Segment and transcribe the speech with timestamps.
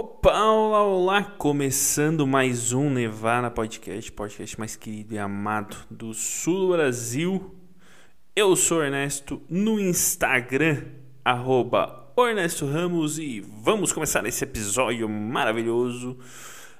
[0.00, 1.24] Opa, olá, olá!
[1.24, 7.52] Começando mais um Nevada Podcast, podcast mais querido e amado do sul do Brasil.
[8.36, 10.84] Eu sou Ernesto no Instagram,
[11.24, 16.16] arroba Ernesto Ramos e vamos começar esse episódio maravilhoso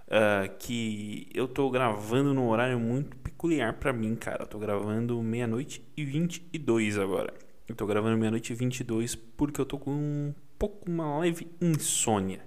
[0.06, 4.44] uh, que eu tô gravando num horário muito peculiar para mim, cara.
[4.44, 7.34] Eu tô gravando meia-noite e 22 agora.
[7.66, 12.46] Eu tô gravando meia-noite e 22 porque eu tô com um pouco uma leve insônia.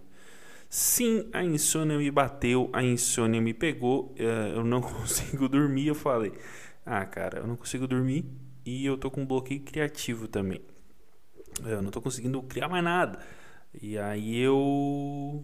[0.73, 4.21] Sim, a insônia me bateu, a insônia me pegou, uh,
[4.55, 5.87] eu não consigo dormir.
[5.87, 6.32] Eu falei,
[6.86, 8.25] ah, cara, eu não consigo dormir
[8.65, 10.61] e eu tô com um bloqueio criativo também.
[11.65, 13.19] Eu não tô conseguindo criar mais nada.
[13.82, 15.43] E aí eu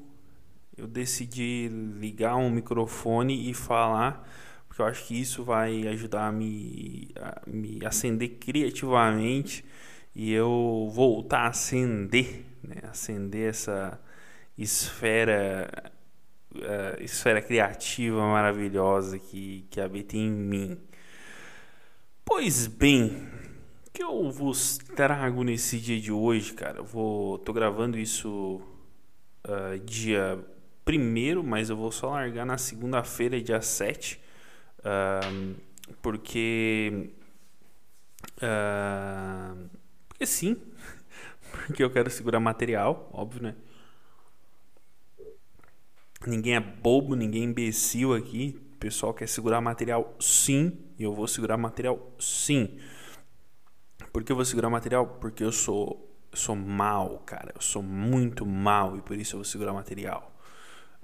[0.78, 1.70] eu decidi
[2.00, 4.26] ligar um microfone e falar,
[4.68, 9.66] porque eu acho que isso vai ajudar a me, a me acender criativamente
[10.16, 12.78] e eu voltar a acender, né?
[12.90, 14.00] acender essa
[14.58, 15.92] esfera
[16.56, 20.78] uh, esfera criativa maravilhosa que, que habita em mim.
[22.26, 23.28] Pois bem,
[23.88, 26.80] o que eu vos trago nesse dia de hoje, cara?
[26.80, 28.62] Eu vou, tô gravando isso
[29.48, 30.44] uh, dia
[30.84, 34.20] primeiro, mas eu vou só largar na segunda-feira, dia 7,
[34.80, 35.56] uh,
[36.02, 37.12] porque.
[38.38, 39.70] Uh,
[40.08, 40.58] porque sim,
[41.66, 43.56] porque eu quero segurar material, óbvio, né?
[46.28, 48.62] Ninguém é bobo, ninguém é imbecil aqui.
[48.74, 52.78] O pessoal quer segurar material sim, e eu vou segurar material sim.
[54.12, 55.08] Por que eu vou segurar material?
[55.22, 57.54] Porque eu sou, eu sou mal, cara.
[57.56, 60.36] Eu sou muito mal e por isso eu vou segurar material.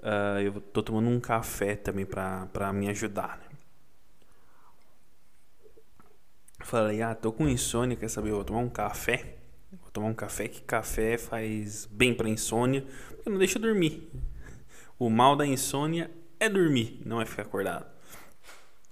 [0.00, 3.44] Uh, eu tô tomando um café também pra, pra me ajudar, né?
[6.60, 8.30] Falei, ah, tô com insônia, quer saber?
[8.30, 9.38] Eu vou tomar um café.
[9.72, 14.10] Vou tomar um café, que café faz bem pra insônia, porque não deixa dormir.
[14.98, 17.86] O mal da insônia é dormir, não é ficar acordado.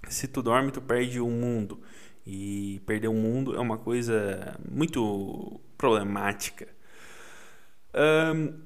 [0.09, 1.81] Se tu dorme, tu perde o mundo.
[2.25, 6.67] E perder o mundo é uma coisa muito problemática.
[7.93, 8.59] Um,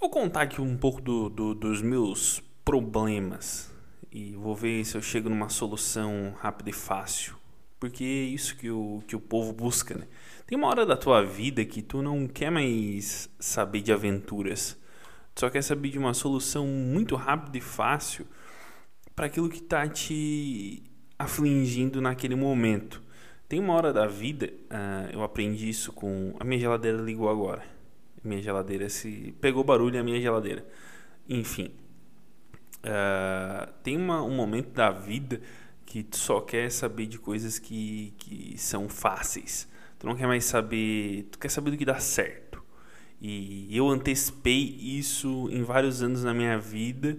[0.00, 3.70] vou contar aqui um pouco do, do, dos meus problemas
[4.10, 7.36] e vou ver se eu chego numa solução rápida e fácil.
[7.78, 10.06] Porque é isso que o, que o povo busca, né?
[10.46, 14.76] Tem uma hora da tua vida que tu não quer mais saber de aventuras
[15.40, 18.26] só quer saber de uma solução muito rápida e fácil
[19.16, 20.82] para aquilo que está te
[21.18, 23.02] afligindo naquele momento.
[23.48, 26.36] Tem uma hora da vida, uh, eu aprendi isso com.
[26.38, 27.64] A minha geladeira ligou agora.
[28.22, 29.34] Minha geladeira se.
[29.40, 30.62] Pegou barulho a minha geladeira.
[31.26, 31.70] Enfim.
[32.84, 35.40] Uh, tem uma, um momento da vida
[35.86, 39.66] que tu só quer saber de coisas que, que são fáceis.
[39.98, 41.28] Tu não quer mais saber.
[41.32, 42.49] Tu quer saber do que dá certo.
[43.20, 47.18] E eu antecipei isso em vários anos na minha vida.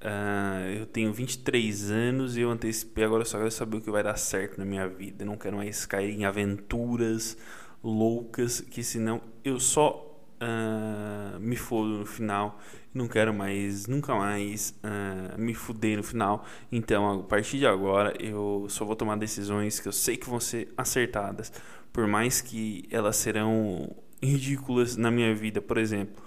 [0.00, 3.90] Uh, eu tenho 23 anos e eu antecipei, agora eu só quero saber o que
[3.90, 5.22] vai dar certo na minha vida.
[5.22, 7.36] Eu não quero mais cair em aventuras
[7.82, 12.58] loucas, que senão eu só uh, me fodo no final.
[12.92, 16.44] Não quero mais, nunca mais uh, me fuder no final.
[16.70, 20.40] Então, a partir de agora, eu só vou tomar decisões que eu sei que vão
[20.40, 21.52] ser acertadas,
[21.92, 25.60] por mais que elas serão ridículas na minha vida.
[25.60, 26.22] Por exemplo,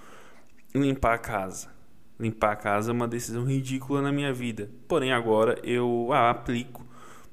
[0.74, 1.74] limpar a casa.
[2.20, 4.70] Limpar a casa é uma decisão ridícula na minha vida.
[4.88, 6.86] Porém, agora eu a aplico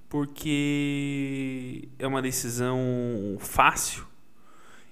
[0.09, 2.78] porque é uma decisão
[3.39, 4.05] fácil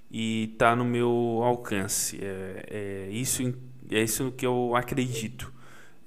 [0.09, 2.19] e está no meu alcance.
[2.19, 3.43] É, é, isso,
[3.91, 5.53] é isso que eu acredito.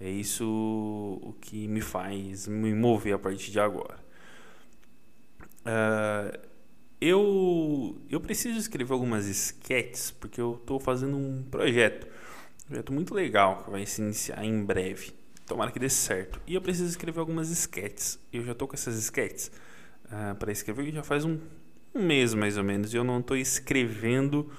[0.01, 3.97] É isso o que me faz me mover a partir de agora.
[5.61, 6.37] Uh,
[7.07, 12.07] eu, eu preciso escrever algumas sketches porque eu estou fazendo um projeto.
[12.65, 15.13] Um projeto muito legal que vai se iniciar em breve.
[15.47, 16.41] Tomara que dê certo.
[16.47, 18.19] E eu preciso escrever algumas sketches.
[18.33, 19.53] Eu já estou com essas sketches uh,
[20.11, 21.39] ah, para escrever já faz um,
[21.95, 22.95] um mês mais ou menos.
[22.95, 24.51] E eu não estou escrevendo,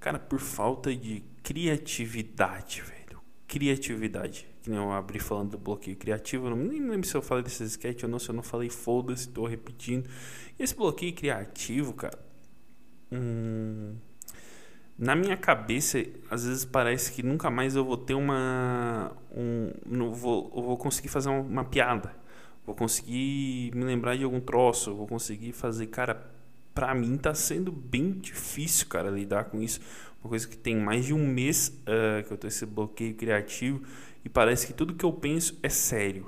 [0.00, 3.20] cara, por falta de criatividade, velho.
[3.46, 4.48] Criatividade.
[4.64, 6.46] Que nem eu abri falando do bloqueio criativo.
[6.46, 8.18] Eu não nem lembro se eu falei desses sketches ou não.
[8.18, 10.08] Se eu não falei, foda-se, estou repetindo.
[10.58, 12.18] Esse bloqueio criativo, cara,
[13.12, 13.94] hum,
[14.98, 19.12] na minha cabeça, às vezes parece que nunca mais eu vou ter uma.
[19.36, 22.14] Um, não vou, eu vou conseguir fazer uma, uma piada.
[22.64, 24.94] Vou conseguir me lembrar de algum troço.
[24.94, 25.88] Vou conseguir fazer.
[25.88, 26.26] Cara,
[26.74, 29.78] pra mim tá sendo bem difícil, cara, lidar com isso.
[30.22, 33.82] Uma coisa que tem mais de um mês uh, que eu tô esse bloqueio criativo.
[34.24, 36.26] E parece que tudo que eu penso é sério.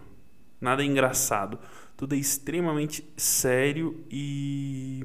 [0.60, 1.58] Nada é engraçado
[1.96, 5.02] tudo é extremamente sério e,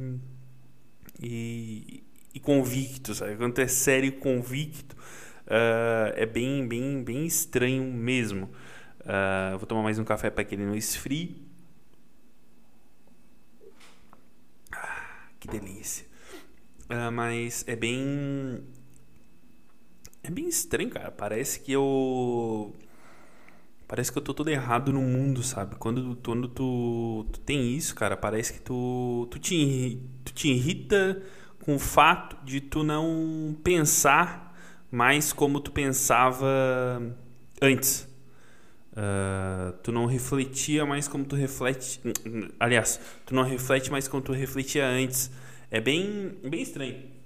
[1.22, 2.04] e,
[2.34, 3.38] e convicto, sabe?
[3.38, 4.96] Quando é sério e convicto,
[5.48, 8.50] uh, é bem, bem, bem estranho mesmo.
[9.00, 11.42] Uh, vou tomar mais um café para que ele não esfrie.
[14.74, 16.06] Ah, que delícia.
[16.90, 18.62] Uh, mas é bem.
[20.24, 21.12] É bem estranho, cara.
[21.12, 22.74] Parece que eu.
[23.88, 25.76] Parece que eu tô todo errado no mundo, sabe?
[25.76, 31.22] Quando, quando tu, tu tem isso, cara, parece que tu, tu, te, tu te irrita
[31.66, 34.56] com o fato de tu não pensar
[34.90, 36.48] mais como tu pensava
[37.62, 38.08] antes.
[38.92, 42.00] Uh, tu não refletia mais como tu reflete.
[42.60, 45.32] Aliás, tu não reflete mais como tu refletia antes.
[45.70, 47.21] É bem, bem estranho.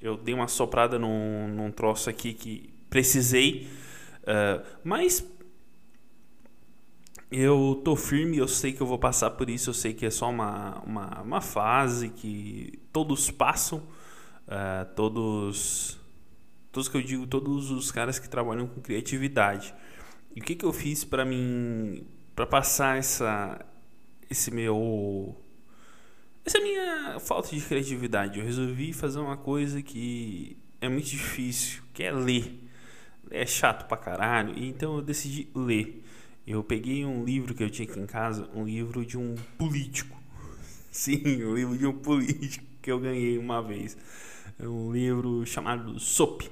[0.00, 3.68] Eu dei uma soprada num, num troço aqui que precisei.
[4.22, 5.24] Uh, mas
[7.30, 10.10] eu tô firme, eu sei que eu vou passar por isso, eu sei que é
[10.10, 13.78] só uma, uma, uma fase que todos passam,
[14.48, 15.98] uh, todos,
[16.72, 19.72] todos que eu digo, todos os caras que trabalham com criatividade.
[20.34, 22.04] E o que, que eu fiz para mim,
[22.34, 23.64] para passar essa,
[24.28, 25.36] esse meu,
[26.44, 28.38] essa minha falta de criatividade?
[28.38, 32.58] Eu resolvi fazer uma coisa que é muito difícil, que é ler.
[33.30, 36.04] É chato pra caralho, então eu decidi ler.
[36.46, 40.20] Eu peguei um livro que eu tinha aqui em casa, um livro de um político.
[40.90, 43.96] Sim, um livro de um político que eu ganhei uma vez.
[44.58, 46.50] É um livro chamado SOP,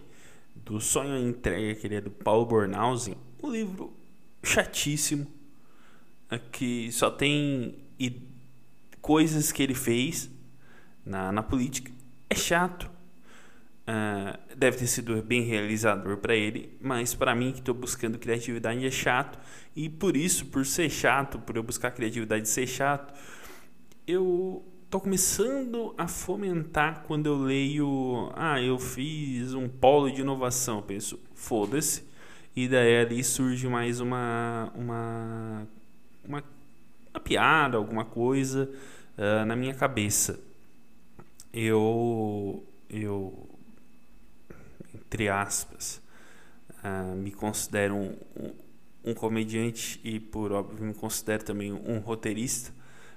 [0.55, 3.93] do Sonho à Entrega, que ele é do Paulo Bornhausen um livro
[4.43, 5.27] chatíssimo,
[6.31, 7.77] é que só tem
[9.01, 10.31] coisas que ele fez
[11.05, 11.91] na, na política.
[12.29, 12.91] É chato.
[13.89, 18.85] Uh, deve ter sido bem realizador para ele, mas para mim que estou buscando criatividade
[18.85, 19.39] é chato
[19.75, 23.15] e por isso, por ser chato, por eu buscar criatividade ser chato,
[24.07, 30.77] eu tô começando a fomentar quando eu leio, ah, eu fiz um polo de inovação,
[30.77, 32.05] eu penso, foda-se,
[32.57, 35.69] e daí ali surge mais uma, uma,
[36.25, 36.45] uma,
[37.13, 38.71] uma piada, alguma coisa
[39.17, 40.39] uh, na minha cabeça.
[41.53, 43.49] Eu, eu
[44.95, 46.03] entre aspas,
[46.85, 48.55] uh, me considero um, um,
[49.07, 52.73] um, comediante e, por óbvio, me considero também um roteirista,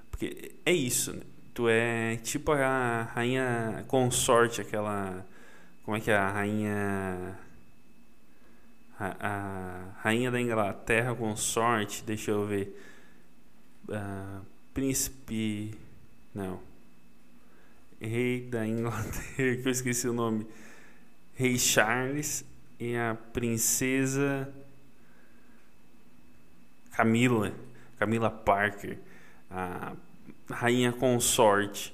[0.10, 1.22] porque é isso, né?
[1.54, 5.26] Tu é tipo a rainha consorte, aquela.
[5.84, 6.16] Como é que é?
[6.16, 7.38] A rainha
[9.02, 12.78] a, a rainha da Inglaterra consorte, deixa eu ver.
[13.88, 15.76] Uh, príncipe.
[16.34, 16.60] Não.
[18.00, 19.22] Rei da Inglaterra,
[19.62, 20.48] que eu esqueci o nome.
[21.36, 22.44] Rei Charles
[22.80, 24.52] e a princesa
[26.92, 27.54] Camila.
[27.98, 28.98] Camila Parker.
[29.50, 29.94] A
[30.50, 31.94] rainha consorte.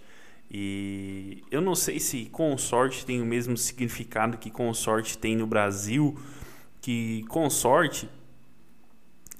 [0.49, 6.17] E eu não sei se consorte tem o mesmo significado que consorte tem no Brasil
[6.81, 8.09] que consorte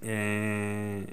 [0.02, 1.04] é,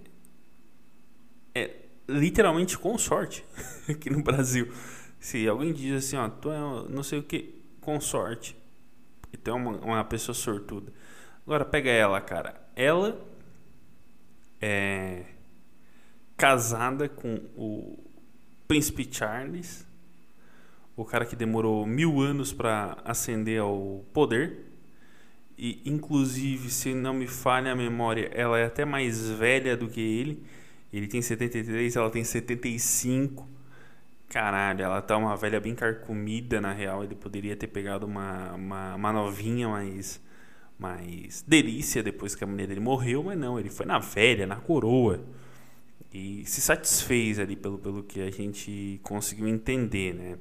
[2.09, 3.45] literalmente consorte
[3.89, 4.73] aqui no Brasil.
[5.19, 6.59] Se alguém diz assim, ó, tu é
[6.89, 8.57] não sei o que, consorte,
[9.33, 10.93] então é uma, uma pessoa sortuda.
[11.47, 12.61] Agora pega ela, cara.
[12.75, 13.21] Ela
[14.61, 15.25] é
[16.37, 17.99] casada com o
[18.67, 19.87] príncipe Charles,
[20.97, 24.75] o cara que demorou mil anos para ascender ao poder
[25.57, 30.01] e inclusive, se não me falha a memória, ela é até mais velha do que
[30.01, 30.43] ele.
[30.97, 33.49] Ele tem 73, ela tem 75.
[34.29, 37.05] Caralho, ela tá uma velha bem carcomida, na real.
[37.05, 40.21] Ele poderia ter pegado uma, uma, uma novinha mais,
[40.79, 44.57] mais delícia depois que a mulher dele morreu, mas não, ele foi na velha, na
[44.57, 45.25] coroa.
[46.13, 50.39] E se satisfez ali pelo, pelo que a gente conseguiu entender, né?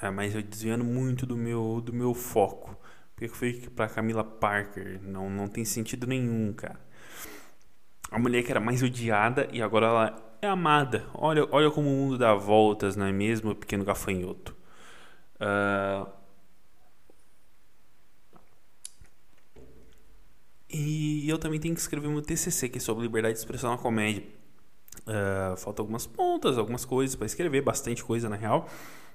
[0.00, 2.76] Ah, mas eu desviando muito do meu, do meu foco.
[3.14, 5.00] Por que foi pra Camila Parker?
[5.02, 6.78] Não, não tem sentido nenhum, cara.
[8.10, 11.06] A mulher que era mais odiada e agora ela é amada.
[11.14, 14.56] Olha, olha como o mundo dá voltas, não é mesmo, pequeno gafanhoto?
[15.40, 16.08] Uh...
[20.68, 23.78] E eu também tenho que escrever meu TCC, que é sobre liberdade de expressão na
[23.78, 24.24] comédia.
[25.02, 28.68] Uh, faltam algumas pontas, algumas coisas para escrever, bastante coisa na real.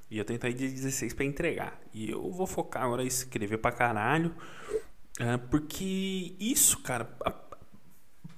[0.09, 1.79] E eu tenho aí dia 16 para entregar.
[1.93, 4.33] E eu vou focar agora em escrever pra caralho.
[5.19, 7.15] É, porque isso, cara,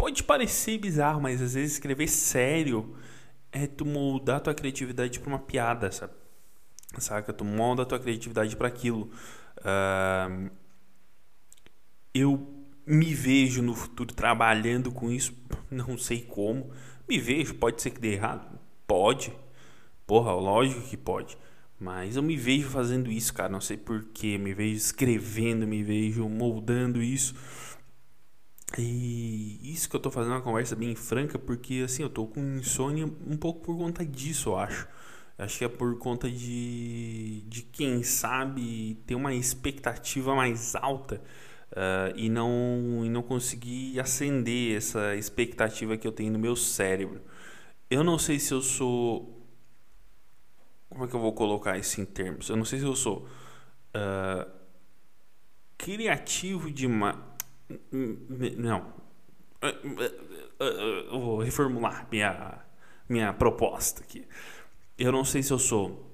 [0.04, 2.94] pode parecer bizarro, mas às vezes escrever sério
[3.54, 6.12] é tu moldar tua criatividade pra uma piada, sabe?
[6.98, 7.32] Saca?
[7.32, 9.10] Tu molda tua criatividade para aquilo.
[9.60, 10.52] Uh,
[12.14, 15.34] eu me vejo no futuro trabalhando com isso,
[15.72, 16.70] não sei como.
[17.08, 18.60] Me vejo, pode ser que dê errado?
[18.86, 19.32] Pode.
[20.06, 21.38] Porra, lógico que pode.
[21.80, 23.48] Mas eu me vejo fazendo isso, cara.
[23.48, 24.38] Não sei porquê.
[24.38, 27.34] Me vejo escrevendo, me vejo moldando isso.
[28.78, 32.42] E isso que eu tô fazendo uma conversa bem franca, porque assim, eu tô com
[32.58, 34.88] insônia um pouco por conta disso, eu acho.
[35.38, 41.22] Acho que é por conta de, de quem sabe ter uma expectativa mais alta
[41.72, 47.22] uh, e, não, e não conseguir acender essa expectativa que eu tenho no meu cérebro.
[47.90, 49.42] Eu não sei se eu sou.
[50.90, 52.50] Como é que eu vou colocar isso em termos?
[52.50, 53.28] Eu não sei se eu sou
[53.96, 54.52] uh,
[55.78, 57.33] criativo demais.
[58.58, 58.94] Não.
[60.60, 62.66] Eu vou reformular minha,
[63.08, 64.28] minha proposta aqui.
[64.98, 66.12] Eu não sei se eu sou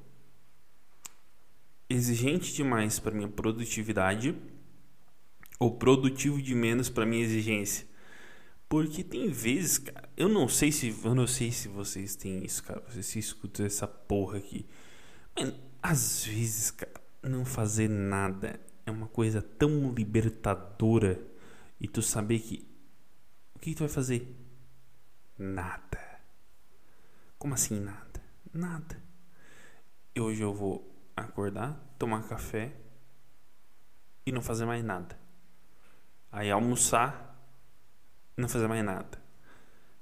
[1.89, 4.35] exigente demais para minha produtividade
[5.59, 7.87] ou produtivo de menos para minha exigência.
[8.69, 12.63] Porque tem vezes, cara, eu não sei se eu não sei se vocês têm isso,
[12.63, 14.65] cara, vocês se escutam essa porra aqui.
[15.35, 21.19] Mas às vezes, cara, não fazer nada é uma coisa tão libertadora
[21.79, 22.67] e tu saber que
[23.55, 24.35] o que tu vai fazer?
[25.37, 25.99] Nada.
[27.37, 28.21] Como assim nada?
[28.53, 29.01] Nada.
[30.15, 32.73] E hoje eu vou acordar, tomar café
[34.25, 35.17] e não fazer mais nada.
[36.31, 37.37] Aí almoçar,
[38.37, 39.21] não fazer mais nada.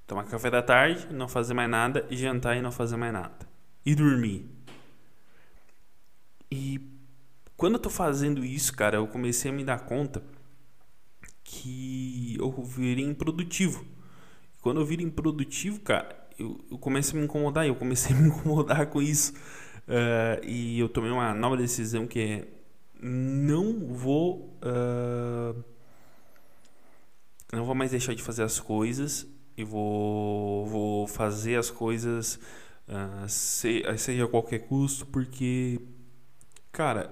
[0.05, 2.05] Tomar café da tarde, não fazer mais nada.
[2.09, 3.47] E jantar e não fazer mais nada.
[3.85, 4.49] E dormir.
[6.51, 6.79] E
[7.55, 10.23] quando eu tô fazendo isso, cara, eu comecei a me dar conta
[11.49, 13.85] que eu virei improdutivo.
[14.61, 17.65] Quando eu viro improdutivo, cara, eu, eu comecei a me incomodar.
[17.65, 19.33] Eu comecei a me incomodar com isso.
[19.87, 22.47] Uh, e eu tomei uma nova decisão que é
[23.01, 24.59] não vou.
[24.61, 25.63] Uh,
[27.53, 29.25] não vou mais deixar de fazer as coisas
[29.55, 32.37] e vou, vou fazer as coisas
[32.89, 35.79] uh, se, seja a qualquer custo, porque,
[36.73, 37.09] cara,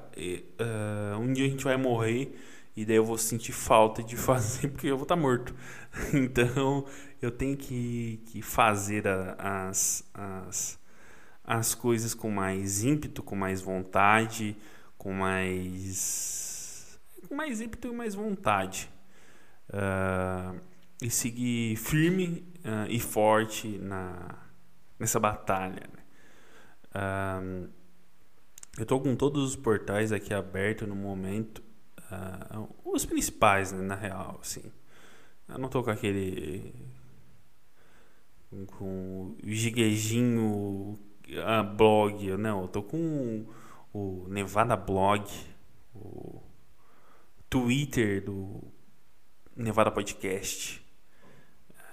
[1.17, 2.35] um dia a gente vai morrer
[2.75, 5.55] e daí eu vou sentir falta de fazer porque eu vou estar tá morto.
[6.13, 6.85] Então
[7.21, 10.79] eu tenho que, que fazer a, as, as,
[11.43, 14.57] as coisas com mais ímpeto, com mais vontade,
[14.97, 18.89] com mais, com mais ímpeto e mais vontade
[19.69, 20.59] uh,
[21.01, 24.35] e seguir firme uh, e forte na,
[24.99, 25.83] nessa batalha.
[25.93, 26.03] Né?
[26.95, 27.69] Uh,
[28.77, 31.63] eu estou com todos os portais aqui abertos no momento,
[32.83, 34.71] os principais, né, na real, assim.
[35.47, 36.73] Eu não estou com aquele
[38.77, 40.97] com o Giguejinho
[41.75, 43.45] blog, não, eu tô com
[43.93, 45.25] o Nevada blog,
[45.93, 46.41] o
[47.49, 48.61] Twitter do
[49.55, 50.85] Nevada Podcast,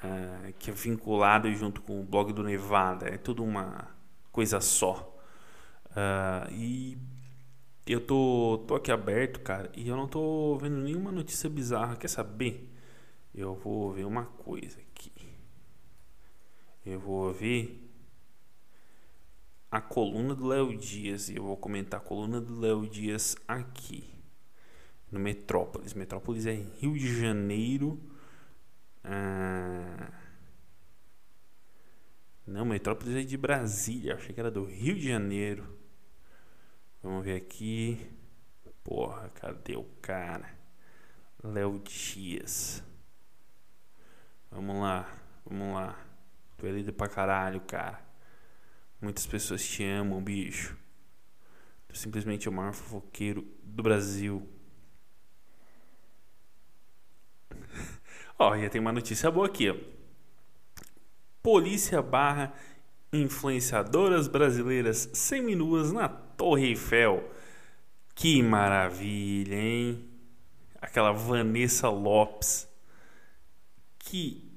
[0.02, 3.08] uh, que é vinculado junto com o blog do Nevada.
[3.08, 3.88] É tudo uma
[4.30, 5.16] coisa só.
[5.86, 6.98] Uh, e
[7.86, 11.96] eu tô, tô aqui aberto, cara, e eu não tô vendo nenhuma notícia bizarra.
[11.96, 12.70] Quer saber?
[13.34, 15.12] Eu vou ver uma coisa aqui.
[16.84, 17.82] Eu vou ver
[19.70, 24.12] a coluna do Léo Dias e eu vou comentar a coluna do Léo Dias aqui
[25.10, 25.94] no Metrópolis.
[25.94, 28.00] Metrópolis é Rio de Janeiro.
[29.02, 30.12] Ah,
[32.46, 34.14] não, Metrópolis é de Brasília.
[34.14, 35.81] Achei que era do Rio de Janeiro.
[37.02, 37.98] Vamos ver aqui.
[38.84, 40.56] Porra, cadê o cara?
[41.42, 42.80] Léo Dias.
[44.48, 45.12] Vamos lá,
[45.44, 45.98] vamos lá.
[46.56, 48.00] Tu é líder pra caralho, cara.
[49.00, 50.78] Muitas pessoas te amam, bicho.
[51.88, 54.48] Tu simplesmente é o maior fofoqueiro do Brasil.
[58.38, 59.66] Ó, já tem uma notícia boa aqui.
[61.42, 62.54] Polícia barra
[63.12, 67.28] influenciadoras brasileiras seminuas na Torre Eiffel.
[68.14, 70.04] Que maravilha, hein?
[70.80, 72.68] Aquela Vanessa Lopes.
[73.98, 74.50] Que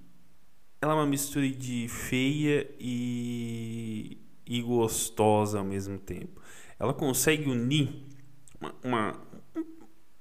[0.81, 6.41] ela é uma mistura de feia e, e gostosa ao mesmo tempo.
[6.79, 8.05] Ela consegue unir
[8.59, 9.25] uma, uma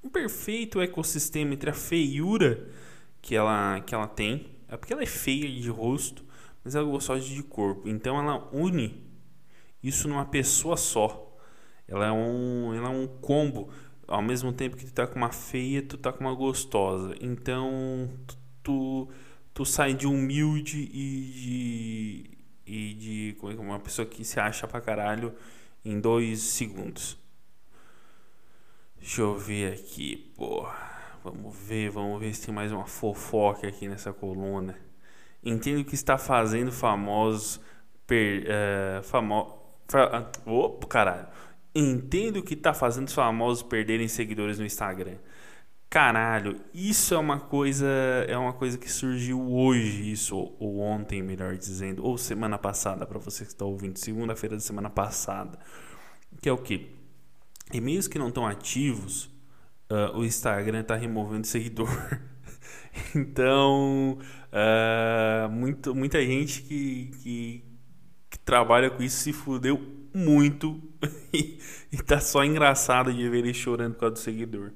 [0.03, 2.69] um perfeito ecossistema entre a feiura
[3.23, 4.47] que ela, que ela tem.
[4.69, 6.25] É porque ela é feia de rosto,
[6.65, 7.89] mas ela é gostosa de corpo.
[7.89, 9.05] Então ela une
[9.83, 11.37] isso numa pessoa só.
[11.87, 13.69] Ela é um, ela é um combo.
[14.09, 17.15] Ao mesmo tempo que tu tá com uma feia, tu tá com uma gostosa.
[17.21, 18.11] Então
[18.63, 19.09] tu,
[19.53, 22.31] tu, sai de humilde e de,
[22.67, 25.35] e de como é, é uma pessoa que se acha pra caralho
[25.85, 27.19] em dois segundos.
[28.99, 30.95] Deixa eu ver aqui, porra.
[31.23, 34.79] Vamos ver, vamos ver se tem mais uma fofoca aqui nessa coluna.
[35.45, 37.61] Entendo que está fazendo famosos.
[38.07, 39.59] Per, uh, famo,
[39.89, 41.27] fa, uh, opa, caralho.
[41.75, 45.17] Entendo que tá fazendo os famosos perderem seguidores no Instagram.
[45.95, 47.87] Caralho, isso é uma coisa,
[48.27, 53.17] é uma coisa que surgiu hoje, isso ou ontem, melhor dizendo, ou semana passada para
[53.17, 55.57] você que está ouvindo, segunda-feira da semana passada,
[56.43, 56.91] que é o que?
[57.73, 59.27] E-mails que não estão ativos,
[59.89, 61.89] uh, o Instagram está removendo seguidor.
[63.15, 64.19] então,
[64.53, 67.65] uh, muito, muita gente que, que,
[68.31, 69.79] que, trabalha com isso se fudeu
[70.15, 70.81] muito
[71.33, 71.59] e,
[71.91, 74.73] e tá só engraçado de ver ele chorando por causa do seguidor.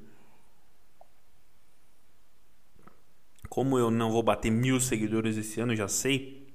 [3.49, 6.49] Como eu não vou bater mil seguidores esse ano, já sei.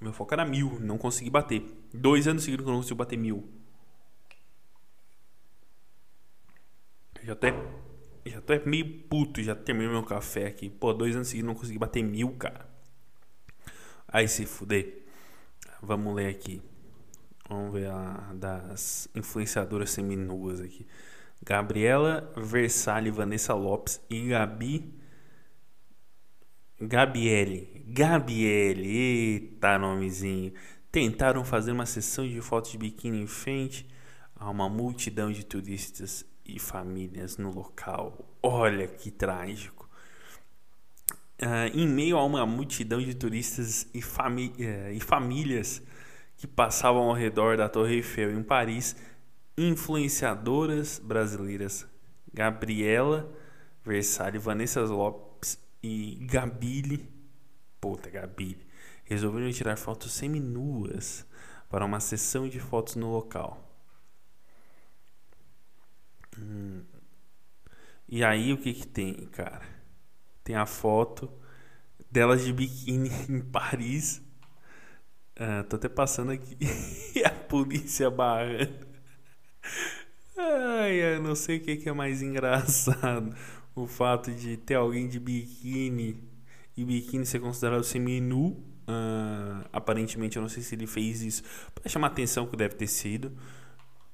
[0.00, 1.62] Meu foco era mil, não consegui bater.
[1.92, 3.48] Dois anos seguidos que eu não consigo bater mil.
[7.22, 7.54] Já até,
[8.24, 10.70] já tô meio puto, já terminei meu café aqui.
[10.70, 12.68] Pô, dois anos seguidos não consegui bater mil, cara.
[14.08, 15.02] Aí se fuder.
[15.82, 16.62] Vamos ler aqui.
[17.48, 20.86] Vamos ver a das influenciadoras seminuas aqui.
[21.44, 25.02] Gabriela Versalhe, Vanessa Lopes e Gabi
[26.84, 30.52] Gabriele, Gabriele, eita nomezinho.
[30.90, 33.86] Tentaram fazer uma sessão de fotos de biquíni em frente
[34.34, 38.36] a uma multidão de turistas e famílias no local.
[38.42, 39.88] Olha que trágico.
[41.40, 45.82] Uh, em meio a uma multidão de turistas e, uh, e famílias
[46.36, 48.96] que passavam ao redor da Torre Eiffel em Paris,
[49.56, 51.86] influenciadoras brasileiras
[52.32, 53.30] Gabriela
[53.84, 57.08] Versalhes, Vanessa Lopes e Gabile,
[57.80, 58.64] puta, Gabile,
[59.04, 61.26] resolveram tirar fotos seminuas
[61.68, 63.71] para uma sessão de fotos no local.
[66.38, 66.82] Hum.
[68.08, 69.62] E aí o que que tem, cara?
[70.44, 71.32] Tem a foto
[72.10, 74.22] delas de biquíni em Paris.
[75.36, 76.56] Ah, tô até passando aqui.
[77.16, 78.86] e a polícia barrando.
[80.36, 83.34] Ai, eu não sei o que, que é mais engraçado
[83.74, 86.22] o fato de ter alguém de biquíni
[86.76, 88.62] e biquíni ser considerado semi-nu.
[88.82, 91.42] Uh, aparentemente, eu não sei se ele fez isso
[91.74, 93.32] para chamar atenção, que deve ter sido.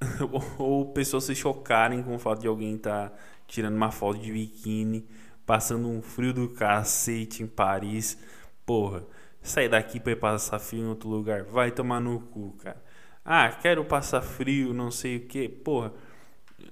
[0.59, 4.33] ou, pessoas se chocarem com o fato de alguém estar tá tirando uma foto de
[4.33, 5.07] biquíni,
[5.45, 8.19] passando um frio do cacete em Paris.
[8.65, 9.05] Porra,
[9.43, 12.83] sair daqui para ir passar frio em outro lugar, vai tomar no cu, cara.
[13.25, 15.49] Ah, quero passar frio, não sei o que.
[15.49, 15.93] Porra,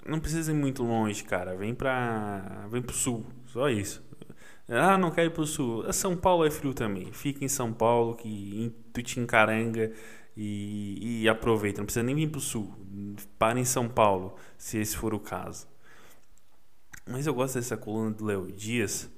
[0.06, 1.54] não precisa ir muito longe, cara.
[1.56, 2.66] Vem pra.
[2.70, 3.26] Vem pro sul.
[3.46, 4.02] Só isso.
[4.68, 5.92] Ah, não quero ir pro sul.
[5.92, 7.12] São Paulo é frio também.
[7.12, 9.92] Fica em São Paulo, que em Tutincaranga
[10.36, 11.26] e, e.
[11.26, 12.72] Não precisa nem vir pro sul.
[13.38, 15.66] Para em São Paulo, se esse for o caso.
[17.08, 19.10] Mas eu gosto dessa coluna do Léo Dias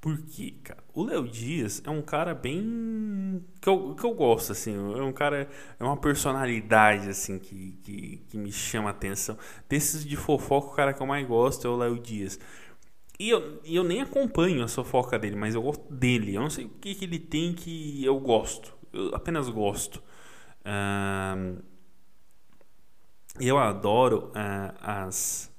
[0.00, 3.44] porque, cara, o Léo Dias é um cara bem.
[3.60, 4.74] Que eu, que eu gosto, assim.
[4.74, 5.46] É um cara.
[5.78, 9.36] É uma personalidade, assim, que, que, que me chama a atenção.
[9.68, 12.40] Desses de fofoca, o cara que eu mais gosto é o Léo Dias.
[13.18, 16.34] E eu, eu nem acompanho a fofoca dele, mas eu gosto dele.
[16.34, 18.74] Eu não sei o que, que ele tem que eu gosto.
[18.94, 20.02] Eu apenas gosto.
[23.38, 25.50] Eu adoro uh, as.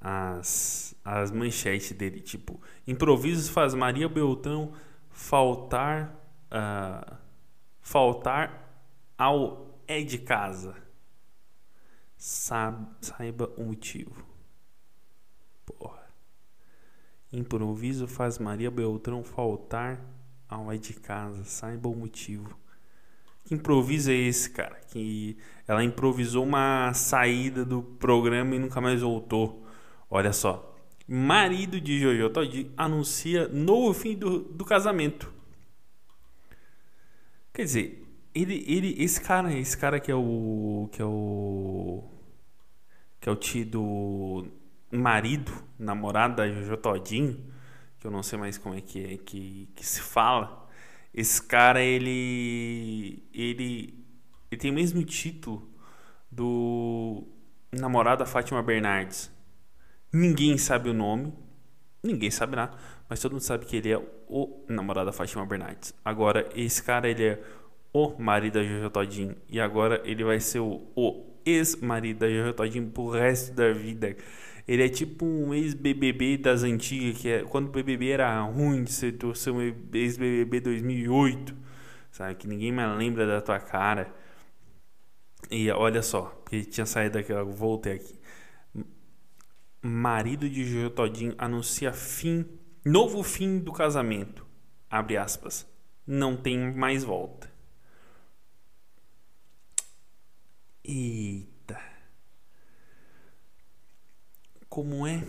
[0.00, 4.72] as as manchetes dele, tipo, improvisos faz Maria Beltrão
[5.10, 6.14] faltar
[6.46, 7.16] uh,
[7.80, 8.70] faltar
[9.16, 10.76] ao é de casa.
[12.16, 14.24] Sabe, saiba o motivo.
[15.64, 16.06] Porra.
[17.32, 20.00] Improviso faz Maria Beltrão faltar
[20.48, 21.44] ao é de casa.
[21.44, 22.59] Saiba o motivo.
[23.44, 24.76] Que improviso é esse, cara?
[24.90, 29.66] Que ela improvisou uma saída do programa e nunca mais voltou.
[30.08, 30.70] Olha só
[31.12, 35.32] marido de Jojo Todinho anuncia novo fim do, do casamento.
[37.52, 42.04] Quer dizer, ele, ele, esse cara, esse cara que é o que é o
[43.20, 44.46] que é o tido
[44.90, 47.44] marido, namorado da Jojo Todinho,
[47.98, 50.59] que eu não sei mais como é que é que, que se fala.
[51.12, 53.94] Esse cara ele ele
[54.50, 55.68] ele tem o mesmo título
[56.30, 57.24] do
[57.72, 59.30] namorado da Fátima Bernardes.
[60.12, 61.32] Ninguém sabe o nome,
[62.02, 62.76] ninguém sabe nada,
[63.08, 65.94] mas todo mundo sabe que ele é o namorado da Fátima Bernardes.
[66.04, 67.42] Agora, esse cara, ele é
[67.92, 72.52] o marido da Jojo Todinho e agora ele vai ser o, o ex-marido da Jojo
[72.54, 74.16] Todinho pro resto da vida.
[74.70, 78.92] Ele é tipo um ex-BBB das antigas, que é quando o BBB era ruim de
[78.92, 79.60] ser, ser um
[79.92, 81.56] ex-BBB 2008,
[82.12, 82.34] sabe?
[82.36, 84.14] Que ninguém mais lembra da tua cara.
[85.50, 88.20] E olha só, porque tinha saído daqui, eu voltei aqui
[89.82, 92.46] marido de Jojo Todinho anuncia fim,
[92.84, 94.46] novo fim do casamento.
[94.90, 95.66] Abre aspas.
[96.06, 97.50] Não tem mais volta.
[100.84, 101.49] Eita.
[104.70, 105.22] Como é?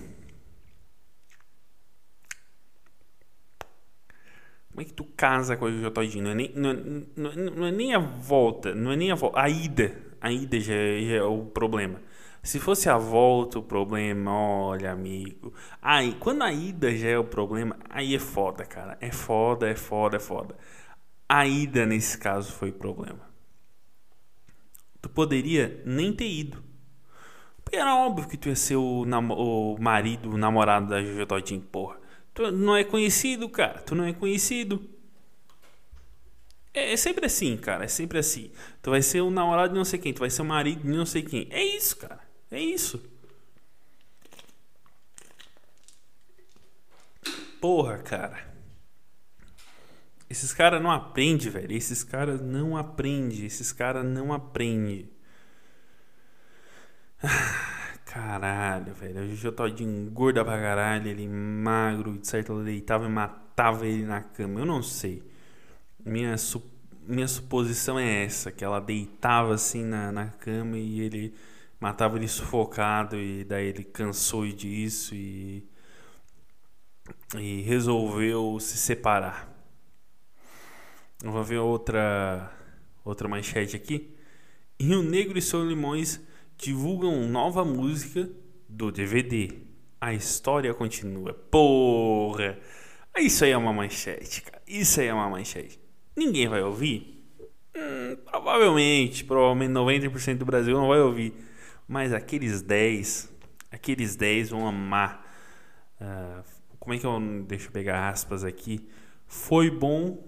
[4.70, 6.22] Como é que tu casa com a Jojo?
[6.22, 6.74] Não é nem, não é,
[7.18, 9.42] não, é, não é nem a volta, não é nem a volta.
[9.42, 9.94] A ida.
[10.22, 12.00] A ida já, é, já é o problema.
[12.44, 15.54] Se fosse a volta o problema, olha, amigo.
[15.82, 18.98] Aí, quando a ida já é o problema, aí é foda, cara.
[19.02, 20.56] É foda, é foda, é foda.
[21.28, 23.30] A ida, nesse caso, foi o problema.
[25.02, 26.71] Tu poderia nem ter ido.
[27.72, 31.98] Era óbvio que tu ia ser o, o marido, o namorado da Jojo Todinho, porra.
[32.34, 33.80] Tu não é conhecido, cara.
[33.82, 34.90] Tu não é conhecido.
[36.74, 37.86] É, é, sempre assim, cara.
[37.86, 38.52] É sempre assim.
[38.82, 40.14] Tu vai ser o namorado de não sei quem.
[40.14, 41.48] Tu vai ser o marido de não sei quem.
[41.50, 42.20] É isso, cara.
[42.50, 43.02] É isso.
[47.60, 48.52] Porra, cara.
[50.30, 51.74] Esses caras não aprendem, velho.
[51.76, 53.46] Esses caras não aprendem.
[53.46, 55.10] Esses caras não aprendem.
[58.06, 59.22] Caralho, velho.
[59.22, 64.06] O Jojo Todinho gorda pra caralho, ele magro, de certo ela deitava e matava ele
[64.06, 64.60] na cama.
[64.60, 65.24] Eu não sei.
[66.06, 66.62] Minha, su
[67.08, 71.34] minha suposição é essa, que ela deitava assim na, na cama e ele
[71.80, 75.68] matava ele sufocado e daí ele cansou disso e,
[77.38, 79.50] e resolveu se separar.
[81.24, 82.52] Vamos ver outra,
[83.04, 84.16] outra manchete aqui.
[84.80, 86.20] Rio Negro e São Limões
[86.62, 88.30] divulgam nova música
[88.70, 89.52] do DVD.
[90.00, 91.34] A história continua.
[91.34, 92.58] Porra!
[93.18, 94.62] Isso aí é uma manchete, cara.
[94.68, 95.80] Isso aí é uma manchete.
[96.16, 97.26] Ninguém vai ouvir?
[97.76, 101.34] Hum, provavelmente, provavelmente 90% do Brasil não vai ouvir.
[101.88, 103.34] Mas aqueles 10,
[103.72, 105.28] aqueles 10 vão amar.
[106.00, 106.44] Uh,
[106.80, 107.20] como é que eu.
[107.48, 108.88] Deixa eu pegar aspas aqui.
[109.26, 110.24] Foi bom,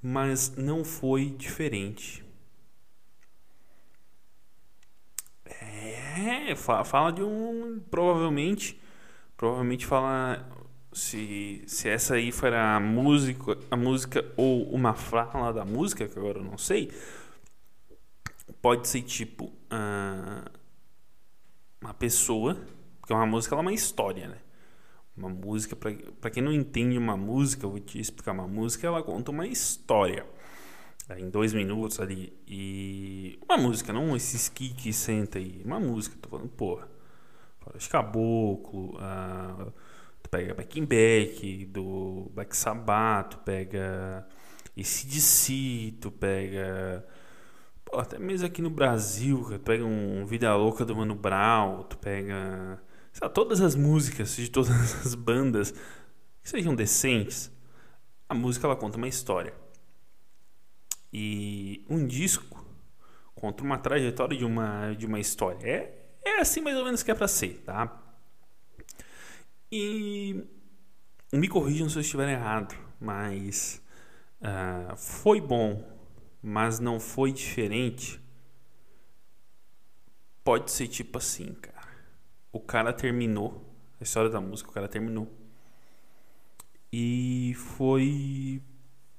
[0.00, 2.23] mas não foi diferente.
[6.16, 7.80] É, fala de um.
[7.90, 8.80] Provavelmente.
[9.36, 10.48] Provavelmente fala.
[10.92, 16.16] Se, se essa aí for a música, a música ou uma fala da música, que
[16.16, 16.88] agora eu não sei,
[18.62, 20.48] pode ser tipo uh,
[21.80, 22.56] uma pessoa,
[23.00, 24.38] porque uma música ela é uma história, né?
[25.16, 28.30] Uma música, para quem não entende uma música, eu vou te explicar.
[28.30, 30.24] Uma música ela conta uma história.
[31.08, 32.32] É, em dois minutos ali.
[32.46, 35.62] E uma música, não esse ski que senta aí.
[35.64, 36.88] Uma música, tô falando, porra.
[37.76, 39.72] De Caboclo, uh,
[40.22, 44.26] tu pega Back in Back, do Black Sabbath, tu pega
[44.78, 47.06] ACDC, tu pega.
[47.84, 51.96] Pô, até mesmo aqui no Brasil, tu pega um Vida Louca do Mano Brown, tu
[51.98, 52.82] pega.
[53.20, 54.70] Lá, todas as músicas de todas
[55.06, 55.70] as bandas
[56.42, 57.50] que sejam decentes,
[58.28, 59.63] a música ela conta uma história.
[61.16, 62.66] E um disco
[63.36, 65.64] conta uma trajetória de uma, de uma história.
[65.64, 68.02] É, é assim mais ou menos que é para ser, tá?
[69.70, 70.44] E
[71.32, 73.80] me corrijam se eu estiver errado, mas
[74.40, 75.88] uh, foi bom,
[76.42, 78.20] mas não foi diferente.
[80.42, 81.94] Pode ser tipo assim, cara.
[82.50, 85.32] O cara terminou a história da música, o cara terminou
[86.92, 88.60] e foi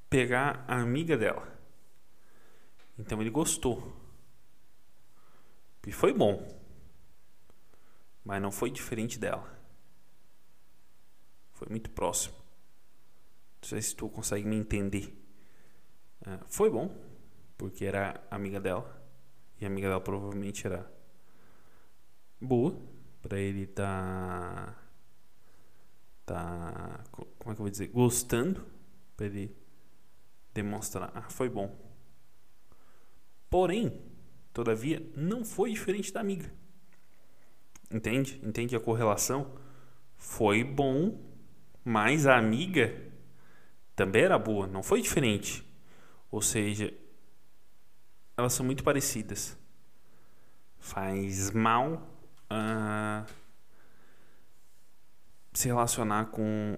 [0.09, 1.54] pegar a amiga dela
[2.97, 3.95] então ele gostou.
[5.85, 6.47] E foi bom.
[8.23, 9.55] Mas não foi diferente dela.
[11.53, 12.35] Foi muito próximo.
[13.61, 15.15] Não sei se tu consegue me entender.
[16.21, 16.95] Uh, foi bom,
[17.57, 19.03] porque era amiga dela.
[19.59, 20.91] E a amiga dela provavelmente era
[22.41, 22.79] boa
[23.21, 24.75] para ele tá
[26.25, 28.65] tá como é que eu vou dizer, gostando
[29.15, 29.55] para ele
[30.53, 31.84] demonstrar, ah, foi bom.
[33.55, 34.01] Porém,
[34.51, 36.51] todavia, não foi diferente da amiga.
[37.89, 38.37] Entende?
[38.43, 39.55] Entende a correlação?
[40.17, 41.17] Foi bom,
[41.81, 42.93] mas a amiga
[43.95, 45.65] também era boa, não foi diferente.
[46.29, 46.93] Ou seja,
[48.35, 49.57] elas são muito parecidas.
[50.77, 52.05] Faz mal
[52.51, 53.25] uh,
[55.53, 56.75] se relacionar com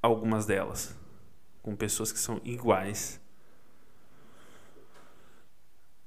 [0.00, 0.96] algumas delas,
[1.62, 3.20] com pessoas que são iguais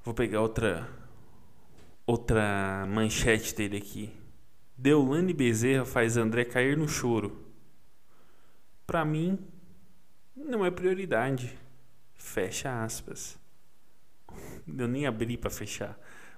[0.09, 0.89] Vou pegar outra
[2.03, 4.11] outra manchete dele aqui.
[4.75, 7.45] Deulane Bezerra faz André cair no choro.
[8.87, 9.37] Para mim,
[10.35, 11.55] não é prioridade.
[12.15, 13.37] Fecha aspas.
[14.67, 15.95] Eu nem abri para fechar.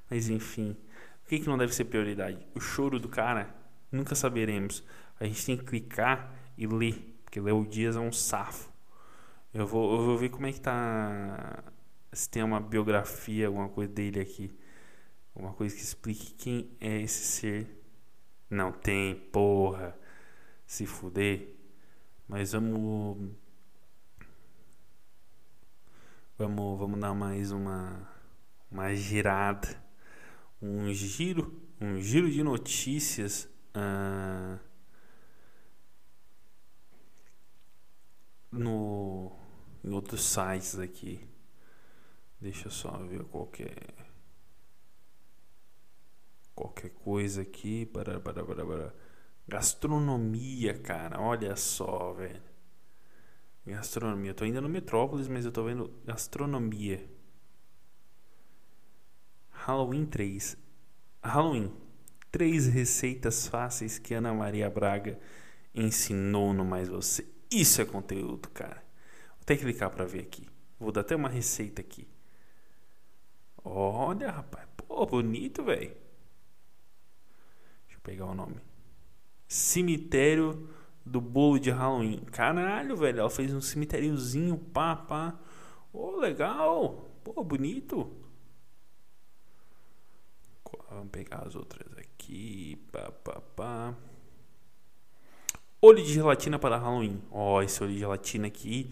[0.10, 0.76] Mas enfim,
[1.24, 2.46] o que, que não deve ser prioridade?
[2.54, 3.56] O choro do cara,
[3.90, 4.84] nunca saberemos.
[5.18, 8.70] A gente tem que clicar e ler, porque Léo Dias é um safo.
[9.54, 11.64] Eu vou, eu vou ver como é que tá
[12.14, 14.52] se tem uma biografia, alguma coisa dele aqui.
[15.34, 17.84] Alguma coisa que explique quem é esse ser
[18.50, 19.98] Não tem, porra.
[20.66, 21.56] Se fuder.
[22.28, 23.32] Mas vamos.
[26.38, 28.10] Vamos, vamos dar mais uma,
[28.70, 29.82] uma girada.
[30.62, 31.62] Um giro.
[31.80, 33.50] Um giro de notícias.
[33.74, 34.60] Uh,
[38.52, 39.32] no,
[39.84, 41.26] em outros sites aqui.
[42.42, 43.94] Deixa eu só ver qualquer
[46.56, 48.96] qualquer coisa aqui para para para, para.
[49.48, 51.22] gastronomia, cara.
[51.22, 52.42] Olha só, velho.
[53.66, 54.32] Gastronomia.
[54.32, 57.08] Eu tô ainda no Metrópolis, mas eu tô vendo gastronomia.
[59.52, 60.58] Halloween 3.
[61.24, 61.72] Halloween.
[62.32, 65.20] Três receitas fáceis que Ana Maria Braga
[65.76, 67.28] ensinou no Mais Você.
[67.52, 68.84] Isso é conteúdo, cara.
[69.36, 70.48] Vou que clicar para ver aqui.
[70.80, 72.08] Vou dar até uma receita aqui.
[73.64, 74.68] Olha, rapaz.
[74.76, 75.96] Pô, bonito, velho.
[77.84, 78.58] Deixa eu pegar o nome.
[79.48, 80.70] Cemitério
[81.06, 82.20] do bolo de Halloween.
[82.32, 83.20] Caralho, velho.
[83.20, 85.40] Ela fez um cemitériozinho, pá, pá.
[85.94, 87.10] Ô, oh, legal.
[87.24, 88.12] Pô, bonito.
[90.90, 92.76] Vamos pegar as outras aqui.
[92.92, 93.96] Pá, pá, pá.
[95.82, 97.22] Olho de gelatina para Halloween.
[97.32, 98.92] Ó, oh, esse olho de gelatina aqui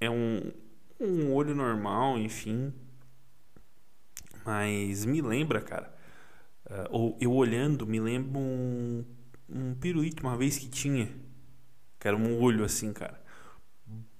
[0.00, 0.52] é um,
[0.98, 2.72] um olho normal, enfim.
[4.50, 5.94] Mas me lembra, cara.
[6.66, 9.04] Uh, ou eu olhando, me lembro um,
[9.48, 11.08] um pirulito uma vez que tinha.
[12.00, 13.22] Que era um olho assim, cara.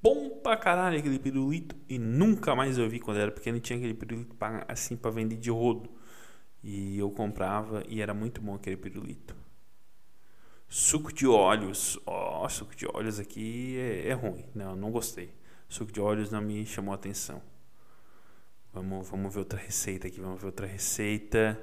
[0.00, 1.74] Bom pra caralho aquele pirulito.
[1.88, 3.58] E nunca mais eu vi quando eu era pequeno.
[3.58, 5.90] Tinha aquele pirulito pra, assim pra vender de rodo.
[6.62, 9.34] E eu comprava e era muito bom aquele pirulito.
[10.68, 11.98] Suco de óleos.
[12.06, 14.44] Ó, oh, suco de óleos aqui é, é, ruim.
[14.54, 15.34] Não, não gostei.
[15.68, 17.42] Suco de óleos não me chamou a atenção.
[18.72, 20.20] Vamos, vamos ver outra receita aqui.
[20.20, 21.58] Vamos ver outra receita.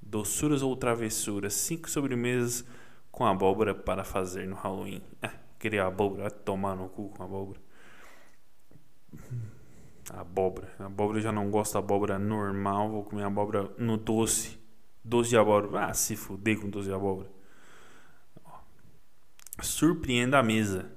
[0.00, 1.54] Doçuras ou travessuras.
[1.54, 2.64] Cinco sobremesas
[3.10, 5.02] com abóbora para fazer no Halloween.
[5.22, 6.30] Ah, queria abóbora.
[6.30, 7.60] Tomar no cu com abóbora.
[10.10, 10.72] Abóbora.
[10.78, 12.90] Abóbora eu já não gosto da abóbora normal.
[12.90, 14.58] Vou comer abóbora no doce.
[15.04, 15.86] Doce de abóbora.
[15.86, 17.28] Ah, se fuder com doce de abóbora.
[19.60, 20.90] Surpreenda a mesa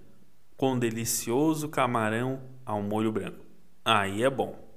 [0.56, 3.44] com delicioso camarão ao molho branco.
[3.84, 4.71] Aí é bom.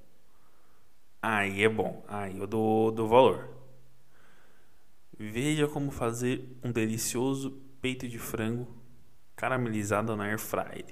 [1.26, 2.04] Aí é bom.
[2.06, 3.48] Aí eu dou, dou valor.
[5.18, 8.68] Veja como fazer um delicioso peito de frango
[9.34, 10.84] caramelizado na air fryer.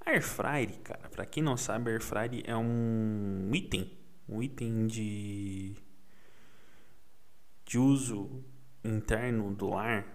[0.00, 3.92] A air fryer, cara, para quem não sabe, air fryer é um item,
[4.26, 5.76] um item de
[7.66, 8.42] de uso
[8.82, 10.06] interno do lar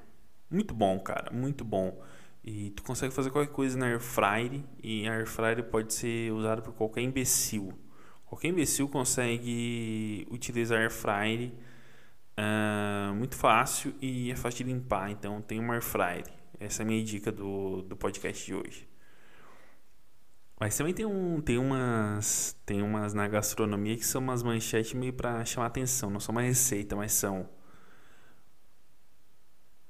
[0.50, 2.02] muito bom, cara, muito bom.
[2.44, 6.32] E tu consegue fazer qualquer coisa na air fryer e a air fryer pode ser
[6.34, 7.78] usada por qualquer imbecil.
[8.28, 11.50] Qualquer imbecil consegue utilizar air fryer
[12.38, 15.10] uh, muito fácil e é fácil de limpar.
[15.10, 16.26] Então tem uma air fryer.
[16.60, 18.88] Essa é a minha dica do, do podcast de hoje.
[20.60, 25.14] Mas também tem, um, tem, umas, tem umas na gastronomia que são umas manchetes meio
[25.14, 26.10] para chamar atenção.
[26.10, 27.48] Não são uma receita, mas são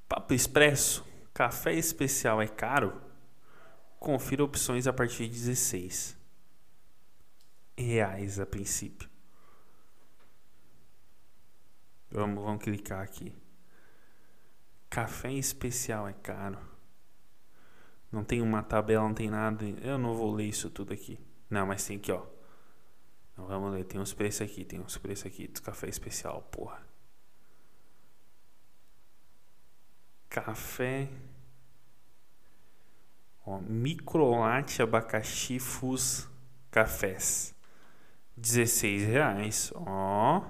[0.07, 3.01] Papo Expresso, café especial é caro?
[3.99, 6.16] Confira opções a partir de 16
[7.77, 9.09] reais a princípio.
[12.09, 13.33] Vamos, vamos clicar aqui.
[14.89, 16.59] Café especial é caro.
[18.11, 19.65] Não tem uma tabela, não tem nada.
[19.81, 21.19] Eu não vou ler isso tudo aqui.
[21.49, 22.25] Não, mas tem aqui, ó.
[23.33, 23.83] Então, vamos ler.
[23.83, 26.87] Tem uns preços aqui, tem uns preços aqui do café especial, porra.
[30.29, 31.09] café,
[33.45, 36.29] ó, microlate abacaxi fus
[36.69, 37.55] cafés,
[38.37, 40.43] 16 reais, ó,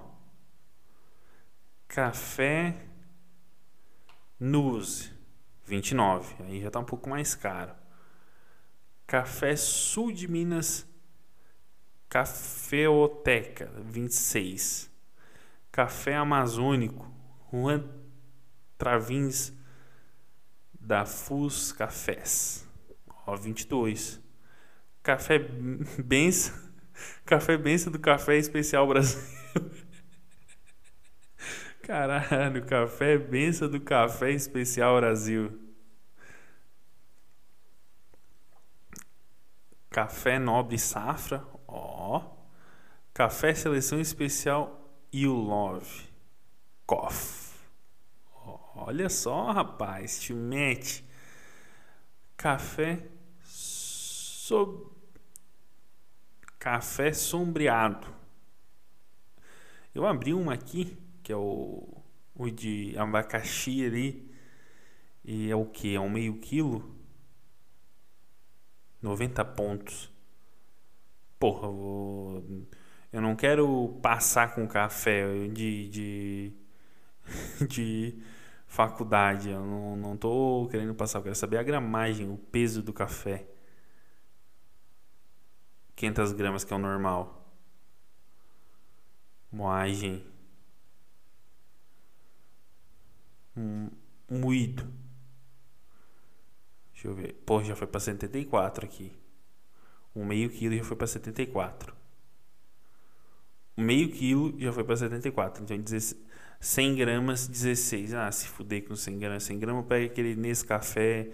[1.88, 2.76] café
[4.39, 5.12] Nuse,
[5.65, 7.73] 29, aí já tá um pouco mais caro.
[9.08, 10.86] Café Sul de Minas
[12.10, 14.89] Cafeoteca, 26.
[15.71, 17.12] Café Amazônico,
[17.52, 17.84] Juan
[18.78, 19.54] Travins,
[20.80, 22.67] da Fus Cafés.
[23.26, 24.21] Ó, 22.
[25.04, 25.38] Café
[26.04, 26.66] benção.
[27.25, 29.21] Café benção do Café Especial Brasil.
[31.81, 35.57] Caralho, café benção do Café Especial Brasil.
[39.89, 42.21] Café Nobre Safra, ó.
[43.13, 46.10] Café Seleção Especial You Love.
[46.86, 47.47] Coffee.
[48.75, 51.03] Olha só, rapaz, te mete.
[52.36, 53.01] Café
[53.43, 54.96] so...
[56.60, 58.08] Café sombreado.
[59.93, 62.04] Eu abri uma aqui, que é o,
[62.36, 64.32] o de abacaxi ali.
[65.24, 65.96] E é o que?
[65.96, 66.96] É um meio quilo?
[69.02, 70.12] 90 pontos.
[71.39, 72.67] Porra, eu,
[73.12, 76.54] eu não quero passar com café de, de,
[77.67, 78.20] de
[78.67, 79.50] faculdade.
[79.50, 83.48] Eu não, não tô querendo passar, eu quero saber a gramagem, o peso do café.
[85.97, 87.43] 500 gramas que é o normal.
[89.51, 90.23] Moagem.
[94.29, 94.88] Moído.
[96.93, 97.33] Deixa eu ver.
[97.45, 99.12] Pô, já foi para 74 aqui.
[100.15, 101.95] Um meio quilo já foi para 74.
[103.75, 105.63] Um meio quilo já foi para 74.
[105.63, 105.77] Então,
[106.60, 108.13] 100 gramas, 16.
[108.13, 109.43] Ah, se fuder com 100 gramas.
[109.43, 111.31] 100 gramas, pega aquele nesse café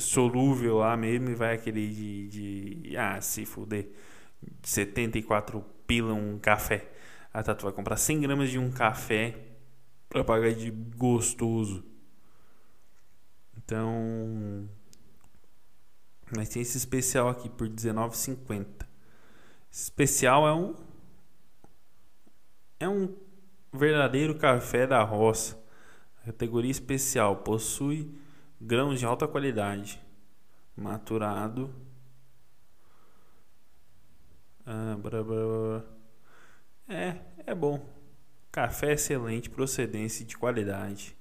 [0.00, 2.96] solúvel lá mesmo e vai aquele de, de.
[2.96, 3.88] Ah, se fuder.
[4.62, 6.88] 74 pila um café.
[7.32, 7.54] Ah, tá.
[7.54, 9.36] Tu vai comprar 100 gramas de um café
[10.08, 11.84] para pagar de gostoso.
[13.56, 14.68] Então.
[16.34, 18.66] Mas tem esse especial aqui por R$19,50.
[19.70, 20.74] Especial é um.
[22.80, 23.14] É um
[23.72, 25.62] verdadeiro café da roça.
[26.24, 27.36] Categoria especial.
[27.36, 28.21] Possui
[28.62, 30.00] grãos de alta qualidade.
[30.76, 31.74] Maturado.
[34.64, 35.84] Ah, blá, blá, blá.
[36.88, 37.84] É, é bom.
[38.50, 41.16] Café excelente, procedência de qualidade.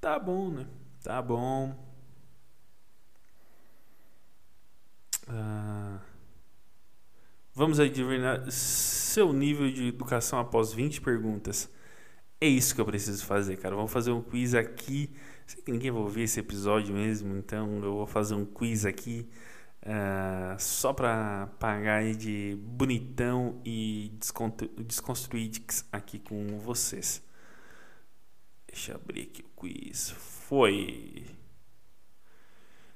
[0.00, 0.66] Tá bom, né?
[1.02, 1.74] Tá bom.
[5.28, 6.00] Ah,
[7.54, 11.70] vamos adivinhar seu nível de educação após 20 perguntas.
[12.42, 13.76] É isso que eu preciso fazer, cara.
[13.76, 15.08] Vamos fazer um quiz aqui.
[15.46, 19.28] Sei que ninguém vai ouvir esse episódio mesmo, então eu vou fazer um quiz aqui
[19.84, 24.10] uh, só para pagar de bonitão e
[24.84, 25.52] desconstruir
[25.92, 27.22] aqui com vocês.
[28.66, 30.10] Deixa eu abrir aqui o quiz.
[30.10, 31.24] Foi.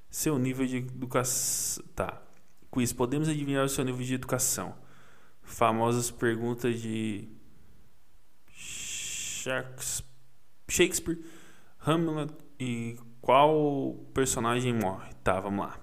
[0.09, 1.85] Seu nível de educação.
[1.95, 2.21] Tá.
[2.69, 2.91] Quiz.
[2.91, 4.75] Podemos adivinhar o seu nível de educação.
[5.41, 7.36] Famosas perguntas de
[10.69, 11.19] Shakespeare,
[11.85, 15.13] Hamlet e qual personagem morre?
[15.23, 15.79] Tá, vamos lá.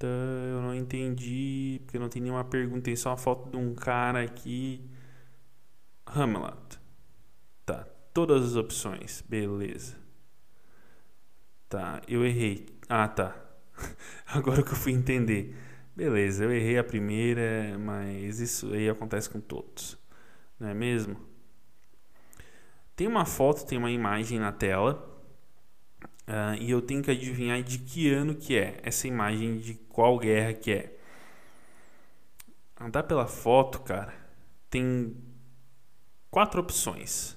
[0.00, 4.22] Eu não entendi, porque não tem nenhuma pergunta, tem só uma foto de um cara
[4.22, 4.88] aqui.
[6.06, 6.78] Hamlet.
[7.66, 9.96] Tá, todas as opções, beleza.
[11.68, 12.66] Tá, eu errei.
[12.88, 13.41] Ah, tá.
[14.26, 15.56] Agora que eu fui entender.
[15.94, 19.98] Beleza, eu errei a primeira, mas isso aí acontece com todos,
[20.58, 21.16] não é mesmo?
[22.96, 25.08] Tem uma foto, tem uma imagem na tela.
[26.26, 30.18] Uh, e eu tenho que adivinhar de que ano que é essa imagem, de qual
[30.18, 30.96] guerra que é.
[32.80, 34.14] Andar pela foto, cara,
[34.70, 35.16] tem
[36.30, 37.36] quatro opções: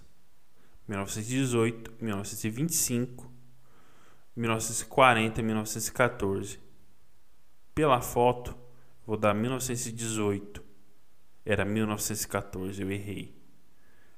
[0.88, 3.24] 1918, 1925,
[4.35, 6.59] 1940 e 1914.
[7.73, 8.55] Pela foto,
[9.05, 10.63] vou dar 1918.
[11.45, 13.35] Era 1914, eu errei.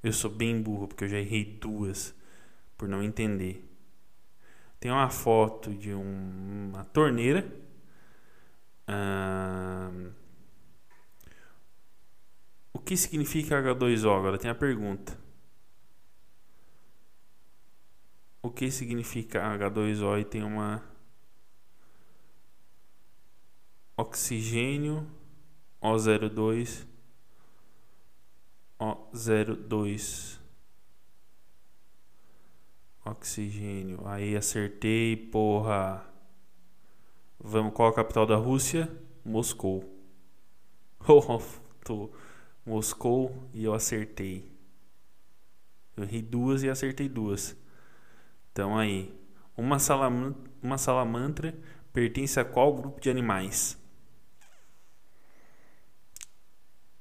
[0.02, 2.16] Eu sou bem burro porque eu já errei duas
[2.78, 3.64] por não entender.
[4.80, 7.46] Tem uma foto de um, uma torneira.
[12.72, 14.18] o que significa H2O?
[14.18, 15.27] Agora tem a pergunta.
[18.48, 20.82] O que significa H2O e tem uma
[23.98, 25.06] oxigênio
[25.82, 26.88] O02
[28.80, 30.40] O02
[33.04, 34.08] Oxigênio.
[34.08, 36.10] Aí acertei, porra.
[37.38, 38.90] Vamos, qual a capital da Rússia?
[39.26, 39.84] Moscou.
[41.06, 41.42] Oh,
[41.84, 42.10] tô.
[42.66, 44.50] Moscou e eu acertei.
[45.98, 47.54] Eu errei duas e acertei duas.
[48.58, 49.14] Então aí.
[49.56, 51.54] Uma, salam uma salamantra
[51.94, 53.78] pertence a qual grupo de animais?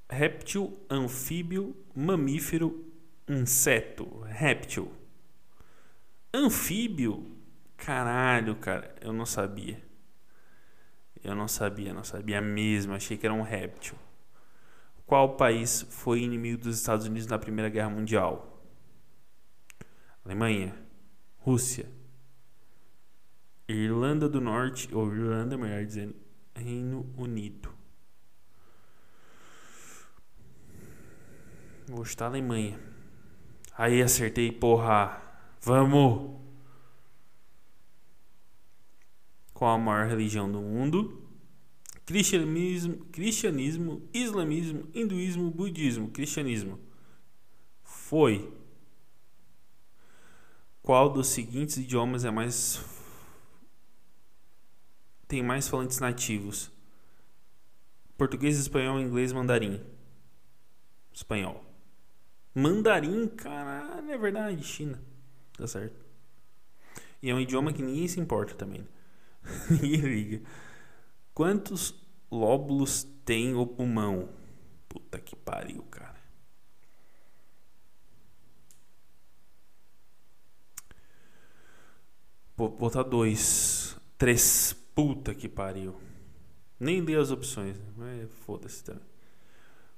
[0.07, 2.85] Réptil, anfíbio, mamífero,
[3.27, 4.21] inseto.
[4.27, 4.93] Réptil.
[6.33, 7.35] Anfíbio?
[7.75, 9.83] Caralho, cara, eu não sabia.
[11.25, 12.93] Eu não sabia, não sabia mesmo.
[12.93, 13.97] Achei que era um réptil.
[15.07, 18.63] Qual país foi inimigo dos Estados Unidos na Primeira Guerra Mundial?
[20.23, 20.86] Alemanha,
[21.47, 21.89] Rússia,
[23.69, 26.17] Irlanda do Norte, ou Irlanda, melhor dizendo,
[26.53, 27.73] Reino Unido.
[31.87, 32.77] Vou chutar Alemanha.
[33.79, 35.23] Aí acertei, porra.
[35.61, 36.37] Vamos.
[39.55, 41.31] Qual a maior religião do mundo?
[42.05, 46.11] Cristianismo, cristianismo, islamismo, hinduísmo, budismo.
[46.11, 46.81] Cristianismo.
[47.85, 48.53] Foi.
[50.87, 52.81] Qual dos seguintes idiomas é mais
[55.27, 56.71] tem mais falantes nativos?
[58.17, 59.85] Português, espanhol, inglês, mandarim.
[61.13, 61.65] Espanhol.
[62.55, 65.03] Mandarim, caralho, é verdade, China.
[65.59, 66.07] Tá certo.
[67.21, 68.87] E é um idioma que ninguém se importa também.
[69.69, 70.43] ninguém liga.
[71.35, 74.29] Quantos lóbulos tem o pulmão?
[74.89, 76.16] Puta que pariu, cara.
[82.57, 83.97] Vou botar dois.
[84.17, 84.75] Três.
[84.95, 85.95] Puta que pariu.
[86.81, 89.03] Nem dei as opções, mas foda-se também.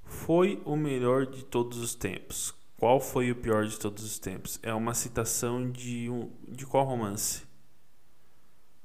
[0.03, 2.53] Foi o melhor de todos os tempos.
[2.77, 4.59] Qual foi o pior de todos os tempos?
[4.63, 7.43] É uma citação de um de qual romance?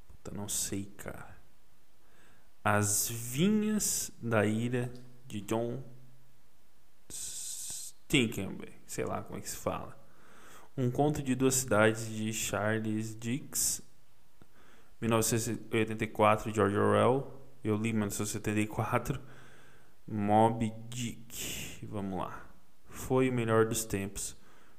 [0.08, 1.36] Puta, não sei, cara.
[2.62, 4.92] As Vinhas da Ira
[5.26, 5.82] de John
[7.10, 10.03] Stinkenberg, sei lá como é que se fala.
[10.76, 13.80] Um conto de duas cidades de Charles Dickens,
[15.00, 17.32] 1984, George Orwell.
[17.62, 19.20] Eu li 1974.
[20.06, 21.86] Mob Dick.
[21.86, 22.44] Vamos lá.
[22.88, 24.36] Foi o melhor dos tempos.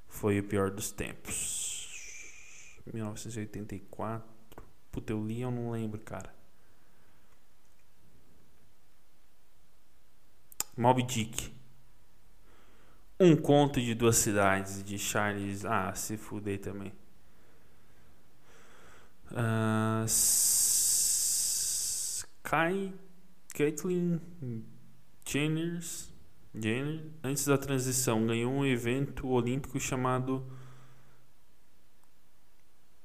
[0.07, 2.81] Foi o pior dos tempos.
[2.93, 4.27] 1984.
[4.91, 6.33] Puta, eu li, eu não lembro, cara.
[10.75, 11.54] Mob Dick.
[13.19, 15.63] Um conto de duas cidades de Charles.
[15.63, 16.91] Ah, se fudei também.
[19.31, 20.05] Uh,
[22.43, 22.93] Kai
[23.53, 24.19] Caitlyn
[25.25, 25.81] Jenner,
[26.53, 30.45] Jenner, antes da transição, ganhou um evento olímpico chamado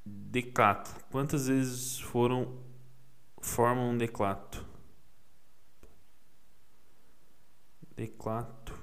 [0.05, 1.01] decathlon.
[1.11, 2.59] Quantas vezes foram
[3.41, 4.67] formam um declato?
[7.97, 8.80] Declato.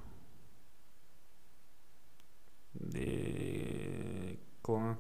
[4.63, 4.97] Declato.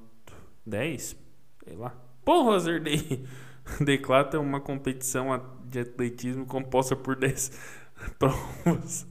[0.65, 1.15] 10?
[1.63, 1.89] Sei lá.
[2.23, 3.25] Porra, acertei.
[3.83, 5.27] Declato é uma competição
[5.65, 7.51] de atletismo composta por 10
[8.19, 9.07] provas.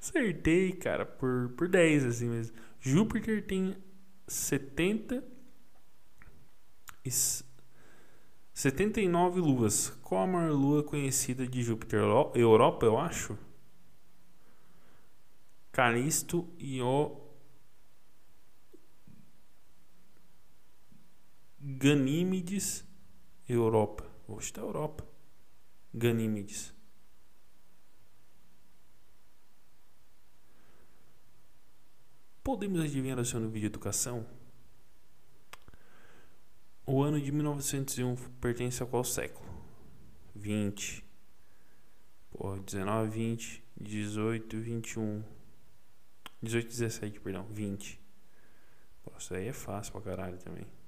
[0.00, 2.56] Acertei, cara, por, por 10 assim mesmo.
[2.80, 3.76] Júpiter tem
[4.26, 5.22] 70
[7.04, 7.10] e
[8.54, 9.90] 79 luas.
[10.02, 12.00] Qual a maior lua conhecida de Júpiter?
[12.34, 13.38] Europa, eu acho.
[15.72, 17.19] Calisto e o
[21.62, 22.86] Ganímedes,
[23.46, 24.10] Europa.
[24.26, 25.06] Hoje está Europa.
[25.92, 26.72] Ganímedes.
[32.42, 34.26] Podemos adivinhar o seu nível de educação?
[36.86, 39.46] O ano de 1901 pertence a qual século?
[40.34, 41.04] 20.
[42.30, 45.22] Porra, 19, 20, 18, 21.
[46.42, 48.00] 18, 17, perdão, 20.
[49.02, 50.79] Pô, isso aí é fácil pra caralho também.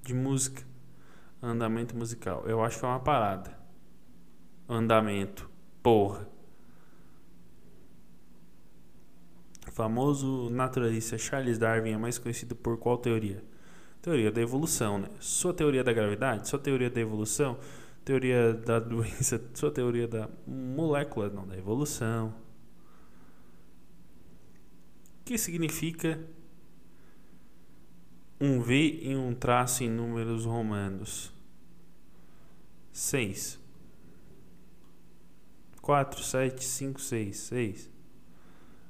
[0.03, 0.63] de música,
[1.43, 2.45] andamento musical.
[2.47, 3.59] Eu acho que é uma parada.
[4.69, 5.51] Andamento,
[5.83, 6.29] porra.
[9.79, 13.45] famoso naturalista Charles Darwin é mais conhecido por qual teoria?
[14.03, 15.07] Teoria da evolução, né?
[15.21, 17.57] Sua teoria da gravidade, sua teoria da evolução,
[18.05, 22.35] teoria da doença, sua teoria da molécula, não, da evolução.
[25.29, 26.19] Que significa
[28.41, 31.31] um V em um traço em números romanos?
[32.91, 33.61] 6.
[35.83, 37.37] 4, 7, 5, 6.
[37.37, 37.91] 6.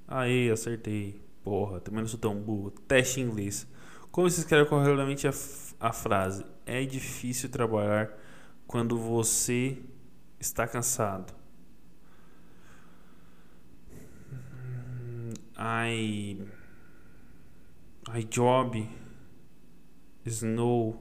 [0.06, 1.20] Aí, acertei.
[1.42, 2.70] Porra, também não sou tão burro.
[2.70, 3.66] Teste em inglês.
[4.12, 5.32] Como se escreve corretamente a,
[5.80, 6.46] a frase?
[6.64, 8.16] É difícil trabalhar
[8.64, 9.76] quando você
[10.38, 11.34] está cansado.
[15.58, 16.36] I
[18.08, 18.76] I job
[20.26, 21.00] snow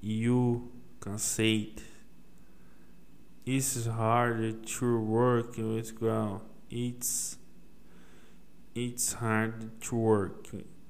[0.00, 1.82] you can cansate.
[3.44, 6.40] It's hard to work with ground.
[6.70, 7.36] It's
[8.74, 10.48] it's hard to work.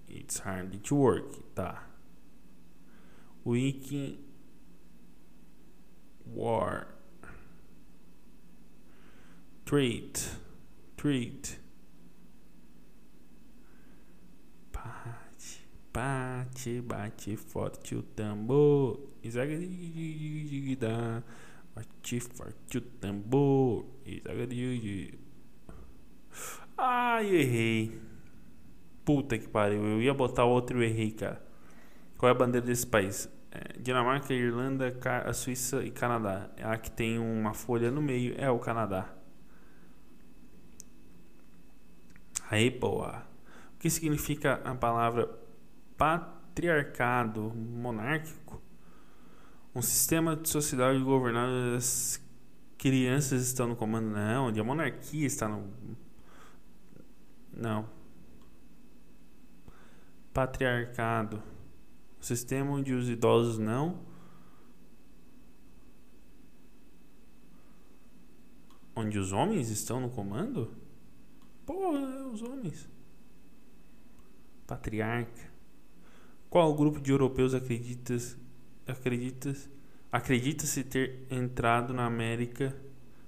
[0.08, 1.76] It's hard to work, tá?
[3.44, 4.18] Week
[6.24, 6.86] war.
[9.66, 10.30] Treat.
[10.96, 11.58] Treat.
[15.96, 19.00] Bate, bate, forte o tambor.
[21.74, 23.86] Bate forte o tambor.
[26.76, 27.98] Ai, errei.
[29.06, 29.82] Puta que pariu.
[29.86, 31.42] Eu ia botar outro e errei, cara.
[32.18, 33.26] Qual é a bandeira desse país?
[33.50, 34.94] É, Dinamarca, Irlanda,
[35.24, 36.50] a Suíça e Canadá.
[36.62, 39.14] A que tem uma folha no meio é o Canadá.
[42.50, 43.26] Aí, boa.
[43.74, 45.45] O que significa a palavra
[45.96, 48.62] patriarcado monárquico?
[49.74, 52.22] Um sistema de sociedade governado das
[52.78, 55.70] crianças estão no comando, não, onde a monarquia está no.
[57.52, 57.88] Não.
[60.32, 61.42] Patriarcado
[62.26, 64.04] sistema onde os idosos não
[68.96, 70.74] onde os homens estão no comando?
[71.68, 72.88] É os homens.
[74.66, 75.55] Patriarca.
[76.56, 78.16] Qual grupo de europeus acredita
[78.86, 79.54] acredita
[80.10, 82.74] acredita-se ter entrado na América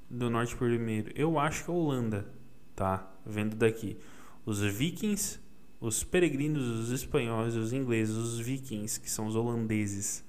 [0.09, 1.13] do Norte primeiro?
[1.15, 2.33] Eu acho que é a Holanda,
[2.75, 3.07] tá?
[3.27, 3.99] Vendo daqui.
[4.47, 5.39] Os vikings
[5.79, 10.25] os peregrinos, os espanhóis, os ingleses, os vikings, que são os holandeses.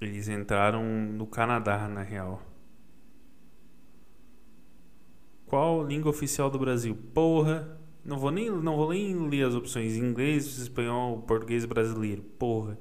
[0.00, 2.42] Eles entraram no Canadá, na real.
[5.46, 6.98] Qual língua oficial do Brasil?
[7.14, 12.22] Porra, não vou nem, não vou nem ler as opções inglês, espanhol, português, brasileiro.
[12.22, 12.78] Porra,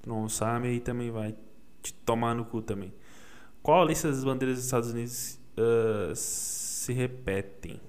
[0.00, 1.34] tu não sabe aí também vai
[1.82, 2.92] te tomar no cu também.
[3.62, 7.80] Qual a lista das bandeiras dos Estados Unidos uh, se repetem?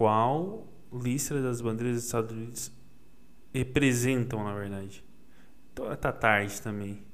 [0.00, 2.72] qual lista das bandeiras dos Estados Unidos
[3.52, 5.04] representam, na verdade.
[5.70, 7.04] Então, tá tarde também.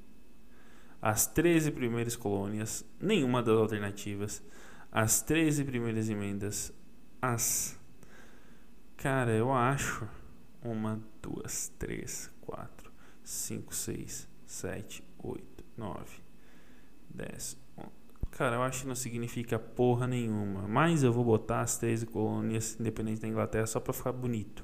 [1.02, 4.40] As 13 primeiras colônias, nenhuma das alternativas.
[4.92, 6.72] As 13 primeiras emendas.
[7.20, 7.75] As.
[8.96, 10.08] Cara, eu acho.
[10.62, 12.90] Uma, duas, três, quatro,
[13.22, 16.20] cinco, seis, sete, oito, nove,
[17.08, 17.56] dez,
[18.36, 20.68] Cara, eu acho que não significa porra nenhuma.
[20.68, 24.62] Mas eu vou botar as 13 colônias independentes da Inglaterra só pra ficar bonito.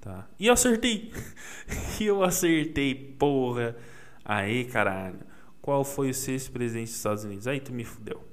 [0.00, 0.28] Tá.
[0.36, 1.12] E eu acertei!
[2.00, 3.76] e eu acertei, porra!
[4.24, 5.20] Aí, caralho.
[5.60, 7.46] Qual foi o sexto presidente dos Estados Unidos?
[7.46, 8.26] Aí tu me fudeu.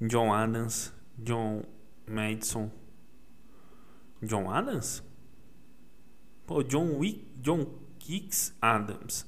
[0.00, 1.62] John Adams, John
[2.06, 2.70] Madison.
[4.22, 5.02] John Adams?
[6.46, 7.66] Pô, John Wick, John
[7.98, 9.26] Kicks Adams.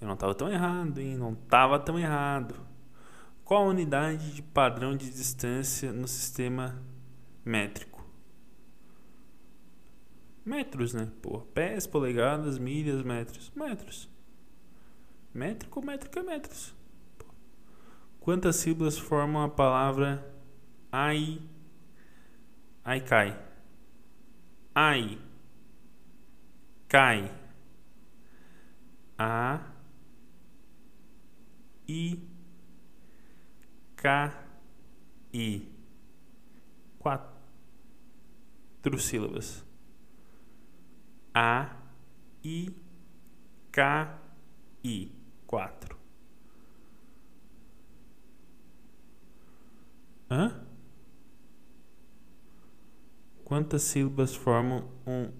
[0.00, 1.16] Eu não estava tão errado, hein?
[1.16, 2.54] Não estava tão errado.
[3.44, 6.82] Qual a unidade de padrão de distância no sistema
[7.44, 8.06] métrico?
[10.44, 11.10] Metros, né?
[11.22, 13.50] Pô, pés, polegadas, milhas, metros.
[13.56, 14.10] Metros.
[15.32, 16.74] Métrico, métrico é metros.
[18.20, 20.33] Quantas sílabas formam a palavra
[21.02, 21.40] ai?
[22.84, 23.30] Ai cai.
[24.74, 25.18] Ai.
[26.88, 27.30] Cai.
[29.18, 29.74] A
[31.86, 32.18] I,
[33.96, 34.32] K,
[35.32, 35.68] I.
[36.98, 37.38] Quatro
[38.98, 39.64] sílabas.
[41.34, 41.76] A,
[42.42, 42.74] I,
[43.70, 43.78] K,
[44.82, 45.12] I.
[45.46, 45.98] Quatro.
[50.30, 50.73] Hã?
[53.44, 55.30] Quantas sílabas formam um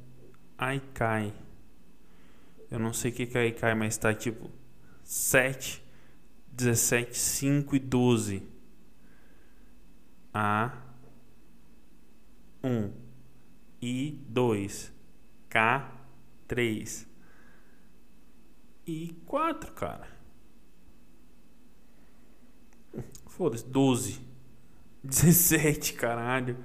[0.58, 1.32] Aikai?
[2.70, 4.50] Eu não sei o que é Aikai, mas tá tipo
[5.02, 5.84] sete
[6.54, 8.42] 17, 5 e 12.
[10.32, 10.76] A
[12.62, 12.92] 1
[13.82, 14.92] I 2
[15.48, 15.92] K
[16.48, 17.06] 3
[18.86, 20.08] e 4, cara.
[23.26, 24.20] Foda-se, 12.
[25.02, 26.56] 17, caralho.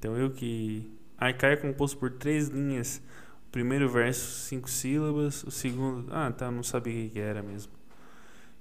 [0.00, 0.90] Então eu que.
[1.18, 3.02] Arcai é composto por três linhas.
[3.46, 5.44] O primeiro verso, cinco sílabas.
[5.44, 6.10] O segundo.
[6.10, 7.70] Ah, tá, não sabia o que era mesmo.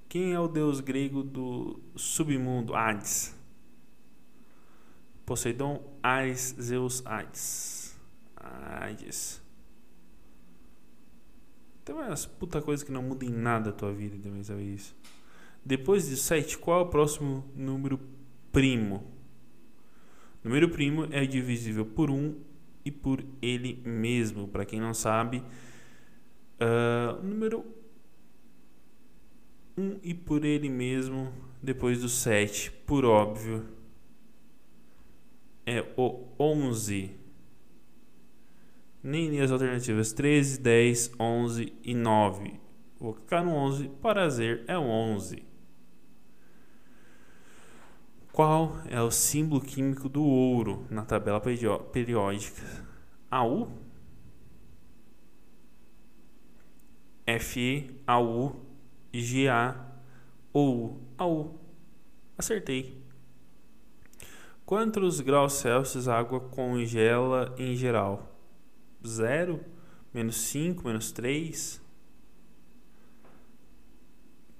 [0.10, 2.76] Quem é o deus grego do submundo?
[2.76, 3.34] Hades.
[5.26, 7.98] Poseidon, Ares, Zeus, Hades.
[8.36, 9.42] Hades.
[11.86, 14.96] Tem umas puta coisa que não muda em nada a tua vida também, sabe isso?
[15.64, 18.00] Depois de 7, qual é o próximo número
[18.52, 19.19] primo?
[20.44, 22.36] Número primo é divisível por 1
[22.86, 24.48] e por ele mesmo.
[24.48, 25.44] Para quem não sabe,
[26.60, 27.66] uh, número
[29.78, 31.32] 1 e por ele mesmo,
[31.62, 33.66] depois do 7, por óbvio,
[35.66, 37.12] é o 11.
[39.04, 42.60] Nem, nem as alternativas 13, 10, 11 e 9.
[43.00, 43.90] Vou clicar no 11.
[44.02, 45.49] Prazer é o 11.
[48.40, 52.62] Qual é o símbolo químico do ouro na tabela periódica?
[53.30, 53.70] AU?
[57.42, 58.56] Fe, AU,
[59.12, 59.76] GA
[60.54, 61.60] ou AU.
[62.38, 63.04] Acertei.
[64.66, 68.40] Quantos graus Celsius a água congela em geral?
[69.06, 69.60] Zero?
[70.14, 70.88] Menos 5?
[70.88, 71.82] Menos 3?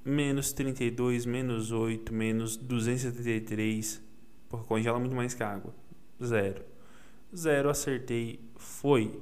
[0.04, 4.02] Menos 32, menos 8, menos 273.
[4.48, 5.74] Porra, congela muito mais que água.
[6.24, 6.64] Zero.
[7.36, 8.40] Zero, acertei.
[8.56, 9.22] Foi.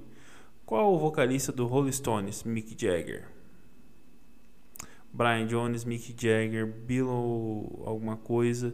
[0.66, 2.44] Qual o vocalista do Rolling Stones?
[2.44, 3.28] Mick Jagger.
[5.14, 7.10] Brian Jones, Mick Jagger, Bill
[7.86, 8.74] alguma coisa.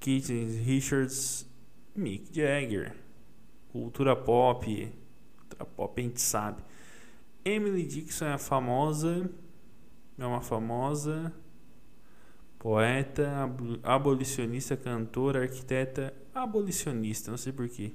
[0.00, 0.28] Keith
[0.64, 1.46] Richards,
[1.94, 2.94] Mick Jagger.
[3.70, 4.92] Cultura pop.
[5.38, 6.62] Cultura pop a gente sabe.
[7.44, 9.30] Emily Dixon é a famosa
[10.18, 11.32] é uma famosa
[12.58, 13.50] poeta,
[13.82, 17.92] abolicionista, cantora, arquiteta, abolicionista, não sei porquê.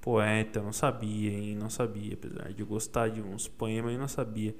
[0.00, 1.56] Poeta, não sabia, hein?
[1.56, 4.54] Não sabia, apesar de gostar de uns poemas, eu não sabia.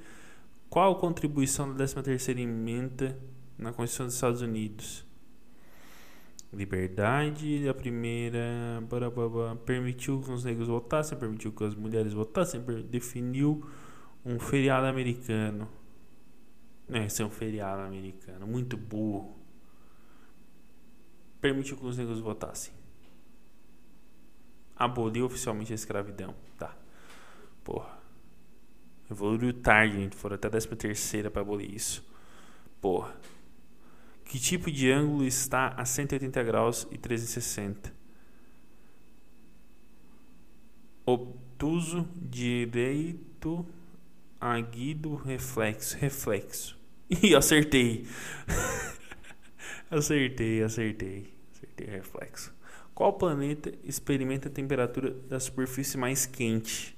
[0.69, 3.17] Qual a contribuição da 13ª emenda
[3.57, 5.07] na Constituição dos Estados Unidos?
[6.53, 8.83] Liberdade, a primeira
[9.65, 13.65] permitiu que os negros votassem, permitiu que as mulheres votassem, definiu
[14.25, 15.69] um feriado americano.
[16.89, 18.47] É, ser um feriado americano.
[18.47, 19.37] Muito burro.
[21.41, 22.73] Permitiu que os negros votassem.
[24.77, 26.35] Aboliu oficialmente a escravidão.
[26.57, 26.77] Tá.
[27.65, 27.99] Porra.
[29.11, 30.17] Evoluiu tarde, gente.
[30.17, 32.05] Foram até a 13 terceira para abolir isso.
[32.81, 33.17] Porra.
[34.25, 37.95] Que tipo de ângulo está a 180 graus e 360?
[41.05, 43.65] Obtuso, direito,
[44.53, 45.97] agudo, reflexo.
[46.01, 46.77] Reflexo.
[47.09, 48.07] E acertei.
[49.91, 51.33] acertei, acertei.
[51.53, 52.55] Acertei reflexo.
[52.95, 56.97] Qual planeta experimenta a temperatura da superfície mais quente?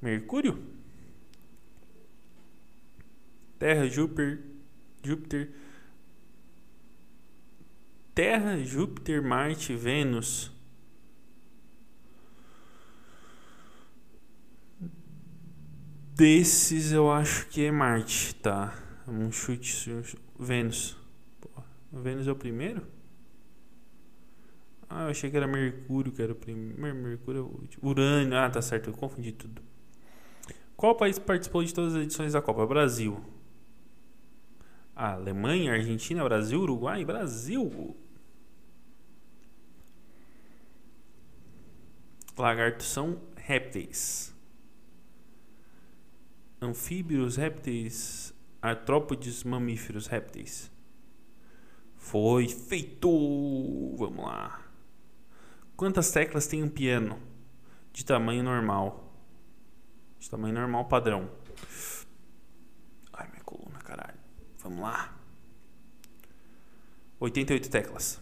[0.00, 0.58] Mercúrio?
[3.58, 4.40] Terra, Júpiter,
[5.02, 5.50] Júpiter,
[8.14, 10.50] Terra, Júpiter, Marte, Vênus.
[16.16, 18.72] Desses eu acho que é Marte, tá?
[19.06, 19.92] Um chute.
[20.40, 20.96] Vênus.
[21.38, 21.50] Pô,
[21.92, 22.86] Vênus é o primeiro?
[24.88, 26.96] Ah, eu achei que era Mercúrio, que era o primeiro.
[26.96, 27.86] Mercúrio é o último.
[27.86, 28.34] Urânio.
[28.34, 29.60] Ah, tá certo, eu confundi tudo.
[30.74, 32.66] Qual país participou de todas as edições da Copa?
[32.66, 33.22] Brasil.
[34.94, 37.94] Alemanha, Argentina, Brasil, Uruguai, Brasil.
[42.38, 44.34] Lagartos são répteis.
[46.60, 50.70] Anfíbios, répteis, Artrópodes, mamíferos, répteis.
[51.96, 53.08] Foi feito!
[53.96, 54.62] Vamos lá.
[55.76, 57.20] Quantas teclas tem um piano?
[57.92, 59.12] De tamanho normal.
[60.18, 61.30] De tamanho normal padrão.
[63.12, 64.18] Ai, minha coluna, caralho.
[64.58, 65.14] Vamos lá.
[67.20, 68.20] 88 teclas.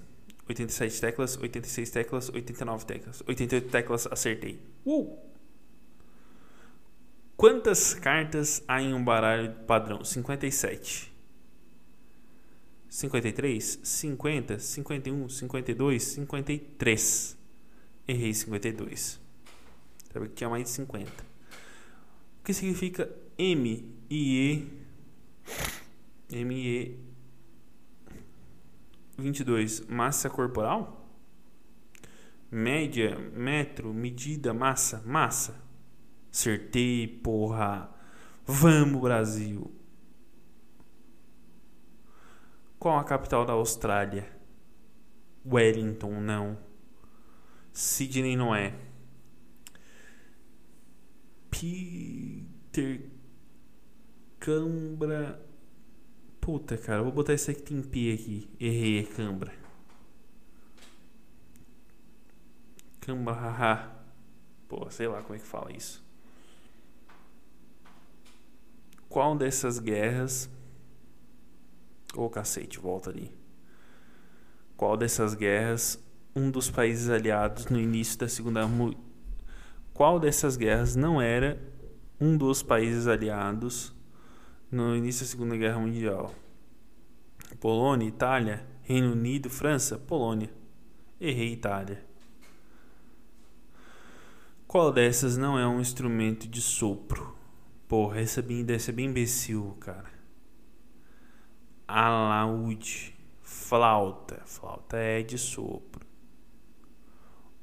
[0.49, 3.23] 87 teclas, 86 teclas, 89 teclas.
[3.27, 4.61] 88 teclas, acertei.
[4.85, 5.34] Uh!
[7.37, 10.05] Quantas cartas há em um baralho padrão?
[10.05, 11.13] 57.
[12.89, 17.39] 53, 50, 51, 52, 53.
[18.07, 19.21] Errei 52.
[20.13, 21.11] Sabe que tinha mais de 50.
[21.11, 24.69] O que significa M e
[26.31, 26.39] E?
[26.39, 27.05] M e E
[29.19, 31.05] 22, massa corporal?
[32.51, 35.64] Média, metro, medida, massa, massa.
[36.35, 37.89] Acertei, porra.
[38.45, 39.73] Vamos, Brasil.
[42.77, 44.29] Qual a capital da Austrália?
[45.47, 46.59] Wellington, não.
[47.73, 48.75] Sydney não é.
[51.53, 53.09] Peter
[54.41, 55.41] Cambra.
[56.41, 58.51] Puta, cara, vou botar esse aqui tem P aqui.
[58.59, 59.55] Errei, é Cambra.
[63.01, 64.05] Cambra, haha.
[64.67, 66.04] Pô, sei lá como é que fala isso.
[69.15, 70.51] Qual dessas guerras.
[72.17, 73.31] Ô oh, cacete, volta ali.
[74.77, 76.05] Qual dessas guerras
[76.35, 78.69] um dos países aliados no início da Segunda
[79.93, 81.63] Qual dessas guerras não era
[82.21, 83.95] um dos países aliados
[84.69, 86.35] no início da Segunda Guerra Mundial?
[87.61, 90.51] Polônia, Itália, Reino Unido, França, Polônia.
[91.21, 92.05] Errei, Itália.
[94.67, 97.44] Qual dessas não é um instrumento de sopro?
[97.89, 100.11] Porra, essa bem, deve bem imbecil, cara.
[101.87, 103.15] Alaúde.
[103.43, 104.43] Flauta.
[104.47, 106.07] Flauta é de sopro.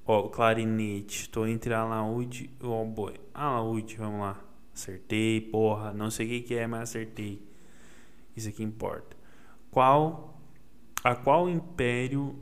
[0.05, 1.29] Ó, clarinete.
[1.29, 3.19] Tô entre alaúde e o oboe.
[3.33, 4.39] Alaúde, vamos lá.
[4.73, 5.91] Acertei, porra.
[5.91, 7.41] Não sei o que, que é, mas acertei.
[8.35, 9.17] Isso aqui importa.
[9.71, 10.39] Qual.
[11.03, 12.37] A qual império.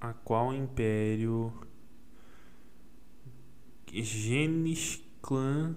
[0.00, 1.52] A qual império.
[3.92, 5.76] Genis Clã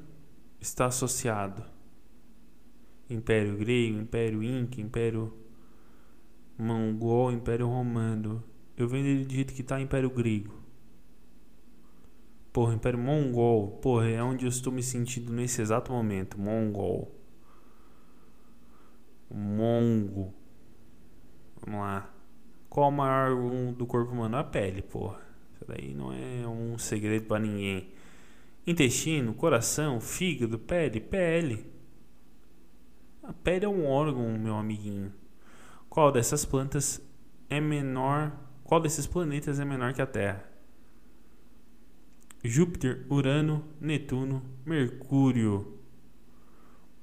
[0.59, 1.63] está associado?
[3.07, 5.31] Império Grego, Império Inca, Império
[6.57, 8.43] Mongol, Império Romano.
[8.75, 10.59] Eu vendo ele de jeito que tá Império Grego.
[12.51, 13.77] Porra, Império Mongol.
[13.77, 16.39] Porra, é onde eu estou me sentindo nesse exato momento.
[16.39, 17.13] Mongol.
[19.29, 20.33] Mongo.
[21.61, 22.11] Vamos lá.
[22.69, 24.37] Qual o maior órgão do corpo humano?
[24.37, 25.21] A pele, porra.
[25.53, 27.94] Isso daí não é um segredo para ninguém.
[28.67, 31.71] Intestino, coração, fígado, pele, pele.
[33.21, 35.13] A pele é um órgão, meu amiguinho.
[35.89, 37.01] Qual dessas plantas
[37.49, 38.31] é menor?
[38.63, 40.43] Qual desses planetas é menor que a Terra?
[42.43, 45.79] Júpiter, Urano, Netuno, Mercúrio.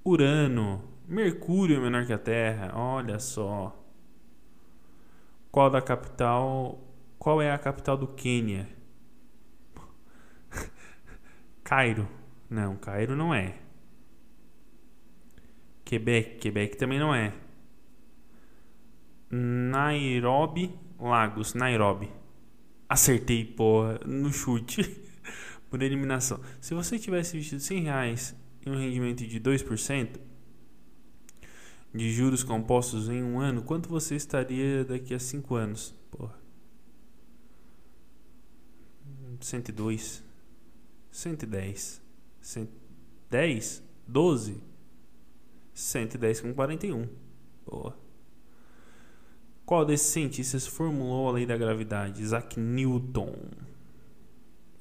[0.05, 2.73] Urano, Mercúrio é menor que a Terra.
[2.75, 3.77] Olha só.
[5.51, 6.81] Qual da capital?
[7.19, 8.69] Qual é a capital do Quênia?
[11.65, 12.09] Cairo.
[12.49, 13.59] Não, Cairo não é.
[15.85, 17.33] Quebec, Quebec também não é.
[19.31, 22.11] Nairobi, Lagos, Nairobi.
[22.89, 24.83] Acertei, porra, no chute.
[25.73, 26.39] por eliminação.
[26.61, 28.37] Se você tivesse investido 100 reais
[28.67, 30.21] em um rendimento de 2%
[31.95, 35.95] de juros compostos em um ano, quanto você estaria daqui a 5 anos?
[36.11, 36.39] Porra.
[39.41, 40.23] 102.
[41.13, 42.03] 110.
[42.41, 43.83] 110?
[44.09, 44.63] 12?
[45.75, 47.07] 110 com 41.
[47.67, 47.97] Boa.
[49.65, 52.23] Qual desses cientistas formulou a lei da gravidade?
[52.23, 53.37] Isaac Newton.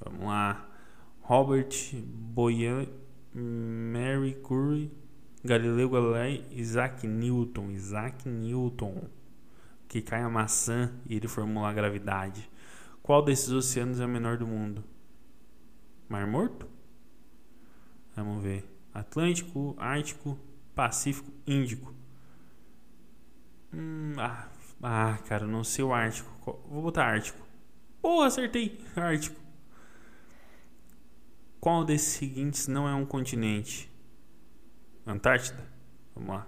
[0.00, 0.68] Vamos lá.
[1.20, 2.88] Robert Boyle,
[3.32, 4.90] Mary Curie,
[5.44, 7.70] Galileu Galilei, Isaac Newton.
[7.70, 9.04] Isaac Newton.
[9.86, 12.50] Que cai a maçã e ele formula a gravidade.
[13.02, 14.82] Qual desses oceanos é o menor do mundo?
[16.12, 16.68] Mar Morto?
[18.14, 18.68] Vamos ver.
[18.92, 20.38] Atlântico, Ártico,
[20.74, 21.94] Pacífico, Índico.
[23.72, 24.46] Hum, ah,
[24.82, 26.30] ah, cara, não sei o Ártico.
[26.68, 27.38] Vou botar Ártico.
[28.02, 28.78] Oh, acertei!
[28.94, 29.40] Ártico.
[31.58, 33.90] Qual desses seguintes não é um continente?
[35.06, 35.66] Antártida?
[36.14, 36.46] Vamos lá.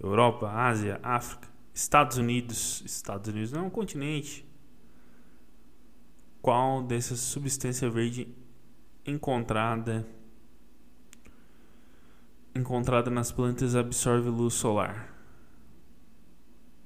[0.00, 2.82] Europa, Ásia, África, Estados Unidos.
[2.84, 4.44] Estados Unidos não é um continente.
[6.42, 8.39] Qual dessas substância verde
[9.06, 10.06] encontrada
[12.54, 15.14] encontrada nas plantas absorve luz solar.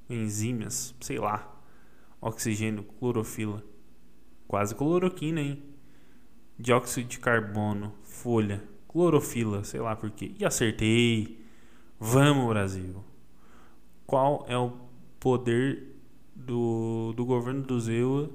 [0.09, 1.51] Enzimas, sei lá.
[2.21, 3.63] Oxigênio, clorofila.
[4.47, 5.63] Quase cloroquina, hein?
[6.59, 10.35] Dióxido de carbono, folha, clorofila, sei lá por quê.
[10.39, 11.43] E acertei.
[11.99, 13.03] Vamos, Brasil.
[14.07, 14.73] Qual é o
[15.19, 15.95] poder
[16.35, 18.31] do, do governo do Zewa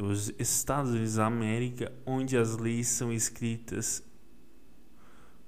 [0.00, 4.02] dos Estados Unidos da América, onde as leis são escritas.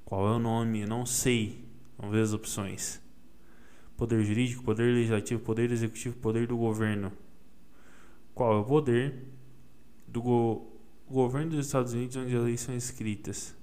[0.05, 0.85] Qual é o nome?
[0.85, 1.65] não sei.
[1.97, 3.01] Vamos ver as opções.
[3.97, 7.11] Poder jurídico, poder legislativo, poder executivo, poder do governo.
[8.35, 9.25] Qual é o poder
[10.07, 10.71] do go
[11.09, 13.57] governo dos Estados Unidos onde as leis são escritas?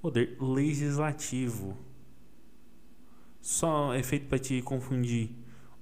[0.00, 1.76] Poder legislativo.
[3.40, 5.30] Só é feito para te confundir.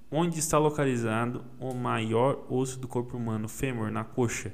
[0.09, 3.47] Onde está localizado o maior osso do corpo humano?
[3.49, 4.53] Fêmur, na coxa.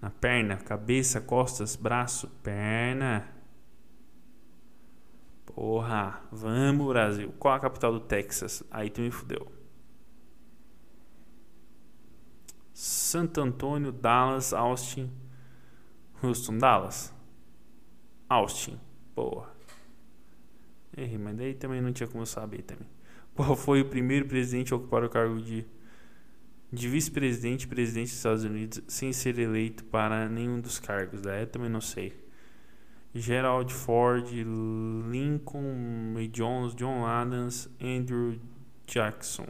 [0.00, 3.28] Na perna, cabeça, costas, braço, perna.
[5.46, 7.32] Porra, vamos Brasil.
[7.38, 8.62] Qual a capital do Texas?
[8.70, 9.50] Aí tu me fudeu.
[12.72, 15.10] Santo Antônio, Dallas, Austin,
[16.22, 17.14] Houston, Dallas,
[18.28, 18.78] Austin.
[19.14, 19.50] Porra.
[20.96, 22.88] Errei, mas daí também não tinha como saber também.
[23.40, 25.64] Qual foi o primeiro presidente a ocupar o cargo de,
[26.70, 31.22] de vice-presidente e presidente dos Estados Unidos sem ser eleito para nenhum dos cargos?
[31.22, 32.12] Daí eu também não sei.
[33.14, 34.30] Gerald Ford,
[35.10, 38.38] Lincoln Jones, John Adams, Andrew
[38.86, 39.46] Jackson.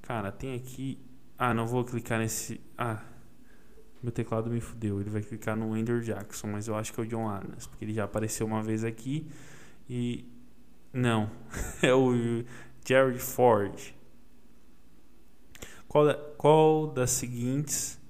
[0.00, 0.98] Cara, tem aqui.
[1.36, 2.58] Ah, não vou clicar nesse.
[2.78, 3.04] Ah,
[4.02, 4.98] meu teclado me fudeu.
[4.98, 7.84] Ele vai clicar no Andrew Jackson, mas eu acho que é o John Adams, porque
[7.84, 9.28] ele já apareceu uma vez aqui
[9.90, 10.24] e
[10.92, 11.30] não,
[11.82, 12.44] é o
[12.84, 13.94] Jared Ford.
[15.88, 18.00] Qual, da, qual das seguintes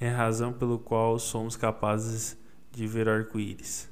[0.00, 2.36] é a razão pelo qual somos capazes
[2.70, 3.90] de ver arco-íris?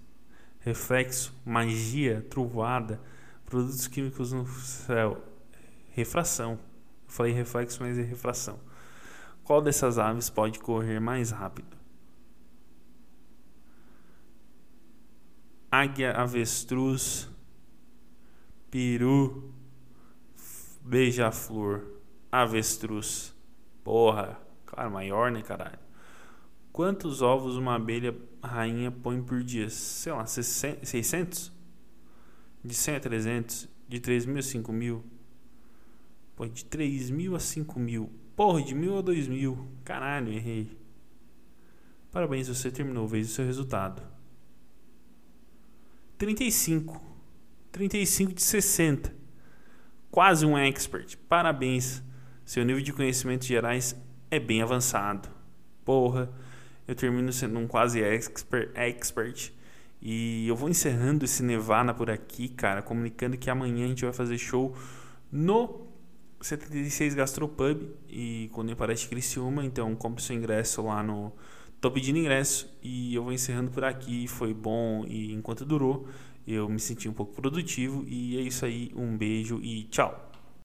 [0.61, 3.01] Reflexo, magia, trovoada,
[3.45, 5.23] produtos químicos no céu,
[5.91, 6.53] refração.
[6.53, 6.59] Eu
[7.09, 8.59] falei reflexo, mas é refração.
[9.45, 11.83] Qual dessas aves pode correr mais rápido?
[15.73, 17.31] águia, avestruz,
[18.73, 19.53] peru,
[20.81, 22.01] beija-flor,
[22.33, 23.35] avestruz.
[23.85, 25.79] Porra, claro, maior, né, caralho?
[26.73, 29.69] Quantos ovos uma abelha rainha põe por dia?
[29.69, 31.53] Sei lá, 600?
[32.65, 33.69] De 100 a 300?
[33.87, 35.05] De 3 mil a 5 mil?
[36.35, 38.11] Pô, de 3 mil a 5 mil.
[38.35, 39.69] Porra, de mil a 2 mil.
[39.85, 40.75] Caralho, errei.
[42.11, 43.07] Parabéns, você terminou.
[43.07, 44.03] Veja o seu resultado.
[46.17, 47.12] 35.
[47.73, 49.13] 35 de 60.
[50.11, 51.17] Quase um expert.
[51.27, 52.03] Parabéns.
[52.45, 53.97] Seu nível de conhecimentos gerais
[54.31, 55.31] é bem avançado.
[55.83, 56.31] Porra,
[56.87, 59.53] eu termino sendo um quase expert, expert.
[60.03, 64.13] E eu vou encerrando esse Nevada por aqui, cara, comunicando que amanhã a gente vai
[64.13, 64.77] fazer show
[65.31, 65.87] no
[66.41, 71.33] 76 Gastropub e quando eu parece Criciúma, então compre seu ingresso lá no
[71.83, 74.29] Tô pedindo ingresso e eu vou encerrando por aqui.
[74.29, 76.07] Foi bom e enquanto durou,
[76.47, 78.05] eu me senti um pouco produtivo.
[78.07, 78.91] E é isso aí.
[78.95, 80.32] Um beijo e tchau.